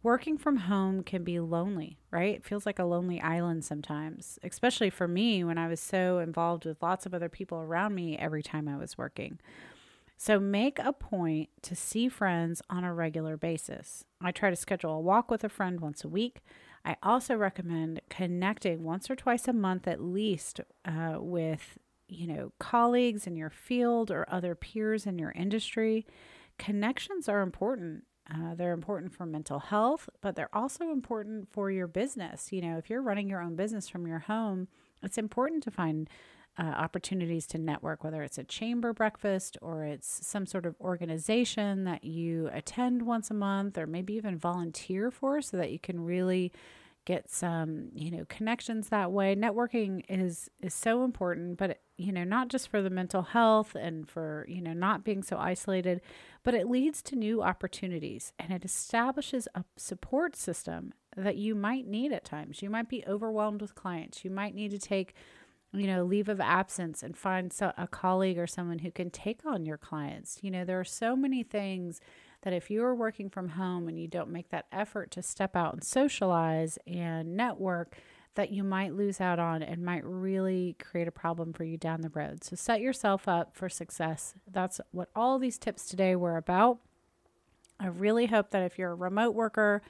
working 0.03 0.37
from 0.37 0.57
home 0.57 1.03
can 1.03 1.23
be 1.23 1.39
lonely, 1.39 1.97
right? 2.09 2.35
It 2.35 2.45
feels 2.45 2.65
like 2.65 2.79
a 2.79 2.83
lonely 2.83 3.21
island 3.21 3.63
sometimes, 3.63 4.39
especially 4.43 4.89
for 4.89 5.07
me 5.07 5.43
when 5.43 5.57
I 5.57 5.67
was 5.67 5.79
so 5.79 6.19
involved 6.19 6.65
with 6.65 6.81
lots 6.81 7.05
of 7.05 7.13
other 7.13 7.29
people 7.29 7.59
around 7.59 7.93
me 7.93 8.17
every 8.17 8.41
time 8.41 8.67
I 8.67 8.77
was 8.77 8.97
working. 8.97 9.39
So 10.17 10.39
make 10.39 10.77
a 10.77 10.93
point 10.93 11.49
to 11.63 11.75
see 11.75 12.07
friends 12.07 12.61
on 12.69 12.83
a 12.83 12.93
regular 12.93 13.37
basis. 13.37 14.05
I 14.21 14.31
try 14.31 14.51
to 14.51 14.55
schedule 14.55 14.93
a 14.93 14.99
walk 14.99 15.31
with 15.31 15.43
a 15.43 15.49
friend 15.49 15.79
once 15.79 16.03
a 16.03 16.09
week. 16.09 16.41
I 16.85 16.95
also 17.01 17.35
recommend 17.35 18.01
connecting 18.09 18.83
once 18.83 19.09
or 19.09 19.15
twice 19.15 19.47
a 19.47 19.53
month 19.53 19.87
at 19.87 20.01
least 20.01 20.61
uh, 20.85 21.15
with 21.17 21.77
you 22.07 22.27
know 22.27 22.51
colleagues 22.59 23.25
in 23.25 23.35
your 23.35 23.49
field 23.49 24.11
or 24.11 24.27
other 24.29 24.53
peers 24.53 25.07
in 25.07 25.17
your 25.17 25.31
industry. 25.31 26.05
Connections 26.59 27.27
are 27.27 27.41
important 27.41 28.03
uh, 28.33 28.55
they're 28.55 28.73
important 28.73 29.13
for 29.13 29.25
mental 29.25 29.59
health, 29.59 30.09
but 30.21 30.35
they're 30.35 30.55
also 30.55 30.91
important 30.91 31.49
for 31.51 31.69
your 31.69 31.87
business. 31.87 32.51
You 32.51 32.61
know, 32.61 32.77
if 32.77 32.89
you're 32.89 33.01
running 33.01 33.29
your 33.29 33.41
own 33.41 33.55
business 33.55 33.89
from 33.89 34.07
your 34.07 34.19
home, 34.19 34.67
it's 35.03 35.17
important 35.17 35.63
to 35.63 35.71
find 35.71 36.09
uh, 36.57 36.63
opportunities 36.63 37.47
to 37.47 37.57
network, 37.57 38.03
whether 38.03 38.23
it's 38.23 38.37
a 38.37 38.43
chamber 38.43 38.93
breakfast 38.93 39.57
or 39.61 39.83
it's 39.83 40.25
some 40.25 40.45
sort 40.45 40.65
of 40.65 40.75
organization 40.79 41.85
that 41.85 42.03
you 42.03 42.49
attend 42.53 43.01
once 43.03 43.31
a 43.31 43.33
month 43.33 43.77
or 43.77 43.87
maybe 43.87 44.13
even 44.13 44.37
volunteer 44.37 45.11
for 45.11 45.41
so 45.41 45.57
that 45.57 45.71
you 45.71 45.79
can 45.79 45.99
really 46.03 46.51
get 47.05 47.29
some 47.29 47.89
you 47.93 48.11
know 48.11 48.25
connections 48.29 48.89
that 48.89 49.11
way. 49.11 49.35
Networking 49.35 50.03
is 50.09 50.49
is 50.61 50.73
so 50.73 51.03
important 51.03 51.57
but 51.57 51.81
you 51.97 52.11
know 52.11 52.23
not 52.23 52.49
just 52.49 52.67
for 52.69 52.81
the 52.81 52.89
mental 52.89 53.21
health 53.21 53.75
and 53.75 54.09
for 54.09 54.45
you 54.47 54.61
know 54.61 54.73
not 54.73 55.03
being 55.03 55.23
so 55.23 55.37
isolated 55.37 56.01
but 56.43 56.53
it 56.53 56.67
leads 56.67 57.01
to 57.01 57.15
new 57.15 57.41
opportunities 57.41 58.33
and 58.39 58.51
it 58.51 58.65
establishes 58.65 59.47
a 59.53 59.63
support 59.77 60.35
system 60.35 60.93
that 61.15 61.35
you 61.37 61.53
might 61.53 61.85
need 61.87 62.11
at 62.13 62.23
times. 62.23 62.61
You 62.61 62.69
might 62.69 62.89
be 62.89 63.03
overwhelmed 63.05 63.61
with 63.61 63.75
clients. 63.75 64.23
You 64.23 64.31
might 64.31 64.55
need 64.55 64.71
to 64.71 64.79
take 64.79 65.13
you 65.73 65.87
know 65.87 66.03
leave 66.03 66.29
of 66.29 66.41
absence 66.41 67.01
and 67.01 67.17
find 67.17 67.51
so, 67.51 67.71
a 67.77 67.87
colleague 67.87 68.37
or 68.37 68.47
someone 68.47 68.79
who 68.79 68.91
can 68.91 69.09
take 69.09 69.45
on 69.45 69.65
your 69.65 69.77
clients. 69.77 70.39
You 70.41 70.51
know 70.51 70.65
there 70.65 70.79
are 70.79 70.85
so 70.85 71.15
many 71.15 71.43
things 71.43 71.99
that 72.41 72.53
if 72.53 72.69
you 72.69 72.83
are 72.83 72.95
working 72.95 73.29
from 73.29 73.49
home 73.49 73.87
and 73.87 73.99
you 73.99 74.07
don't 74.07 74.31
make 74.31 74.49
that 74.49 74.65
effort 74.71 75.11
to 75.11 75.21
step 75.21 75.55
out 75.55 75.73
and 75.73 75.83
socialize 75.83 76.77
and 76.87 77.35
network, 77.35 77.97
that 78.35 78.51
you 78.51 78.63
might 78.63 78.93
lose 78.93 79.19
out 79.19 79.39
on 79.39 79.61
and 79.61 79.83
might 79.83 80.05
really 80.05 80.75
create 80.81 81.07
a 81.07 81.11
problem 81.11 81.51
for 81.53 81.63
you 81.63 81.77
down 81.77 82.01
the 82.01 82.09
road. 82.09 82.43
So 82.43 82.55
set 82.55 82.81
yourself 82.81 83.27
up 83.27 83.55
for 83.55 83.67
success. 83.69 84.35
That's 84.49 84.79
what 84.91 85.09
all 85.15 85.37
these 85.37 85.57
tips 85.57 85.85
today 85.85 86.15
were 86.15 86.37
about. 86.37 86.79
I 87.79 87.87
really 87.87 88.27
hope 88.27 88.51
that 88.51 88.63
if 88.63 88.77
you're 88.77 88.91
a 88.91 88.95
remote 88.95 89.35
worker, 89.35 89.81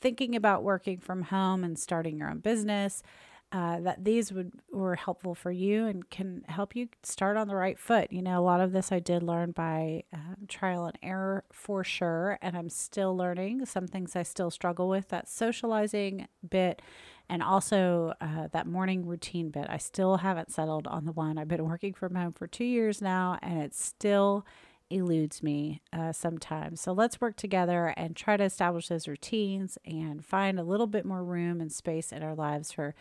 thinking 0.00 0.36
about 0.36 0.62
working 0.62 0.98
from 0.98 1.22
home 1.22 1.64
and 1.64 1.78
starting 1.78 2.18
your 2.18 2.30
own 2.30 2.40
business, 2.40 3.02
uh, 3.50 3.80
that 3.80 4.04
these 4.04 4.30
would 4.30 4.52
were 4.70 4.94
helpful 4.96 5.34
for 5.34 5.50
you 5.50 5.86
and 5.86 6.10
can 6.10 6.44
help 6.48 6.76
you 6.76 6.88
start 7.02 7.36
on 7.36 7.48
the 7.48 7.54
right 7.54 7.78
foot. 7.78 8.12
You 8.12 8.20
know, 8.20 8.38
a 8.38 8.44
lot 8.44 8.60
of 8.60 8.72
this 8.72 8.92
I 8.92 8.98
did 8.98 9.22
learn 9.22 9.52
by 9.52 10.04
um, 10.12 10.36
trial 10.48 10.84
and 10.84 10.98
error 11.02 11.44
for 11.50 11.82
sure, 11.82 12.38
and 12.42 12.56
I'm 12.56 12.68
still 12.68 13.16
learning. 13.16 13.64
Some 13.64 13.86
things 13.86 14.14
I 14.14 14.22
still 14.22 14.50
struggle 14.50 14.88
with. 14.88 15.08
That 15.08 15.28
socializing 15.28 16.28
bit, 16.48 16.82
and 17.30 17.42
also 17.42 18.12
uh, 18.20 18.48
that 18.52 18.66
morning 18.66 19.06
routine 19.06 19.48
bit. 19.48 19.66
I 19.70 19.78
still 19.78 20.18
haven't 20.18 20.52
settled 20.52 20.86
on 20.86 21.06
the 21.06 21.12
one. 21.12 21.38
I've 21.38 21.48
been 21.48 21.64
working 21.64 21.94
from 21.94 22.16
home 22.16 22.34
for 22.34 22.46
two 22.46 22.64
years 22.64 23.00
now, 23.00 23.38
and 23.40 23.62
it 23.62 23.74
still 23.74 24.44
eludes 24.90 25.42
me 25.42 25.80
uh, 25.92 26.12
sometimes. 26.12 26.80
So 26.80 26.92
let's 26.92 27.20
work 27.20 27.36
together 27.36 27.94
and 27.96 28.14
try 28.14 28.36
to 28.36 28.44
establish 28.44 28.88
those 28.88 29.08
routines 29.08 29.78
and 29.84 30.24
find 30.24 30.58
a 30.58 30.64
little 30.64 30.86
bit 30.86 31.04
more 31.04 31.24
room 31.24 31.60
and 31.60 31.72
space 31.72 32.12
in 32.12 32.22
our 32.22 32.34
lives 32.34 32.72
for 32.72 32.94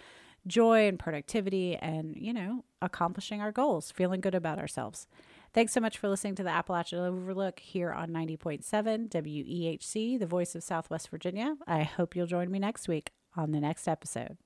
joy 0.48 0.88
and 0.88 0.98
productivity 0.98 1.76
and, 1.76 2.16
you 2.16 2.34
know, 2.34 2.64
accomplishing 2.82 3.42
our 3.42 3.52
goals, 3.52 3.92
feeling 3.92 4.22
good 4.22 4.36
about 4.36 4.60
ourselves. 4.60 5.08
Thanks 5.54 5.74
so 5.74 5.80
much 5.80 5.98
for 5.98 6.10
listening 6.10 6.36
to 6.36 6.44
the 6.44 6.50
Appalachian 6.50 7.00
Overlook 7.00 7.60
here 7.60 7.92
on 7.92 8.10
90.7 8.10 9.10
WEHC, 9.10 10.20
the 10.20 10.26
voice 10.26 10.56
of 10.56 10.64
Southwest 10.64 11.10
Virginia. 11.10 11.56
I 11.66 11.84
hope 11.84 12.16
you'll 12.16 12.28
join 12.28 12.52
me 12.52 12.60
next 12.60 12.88
week 12.88 13.12
on 13.36 13.52
the 13.52 13.60
next 13.60 13.88
episode. 13.88 14.38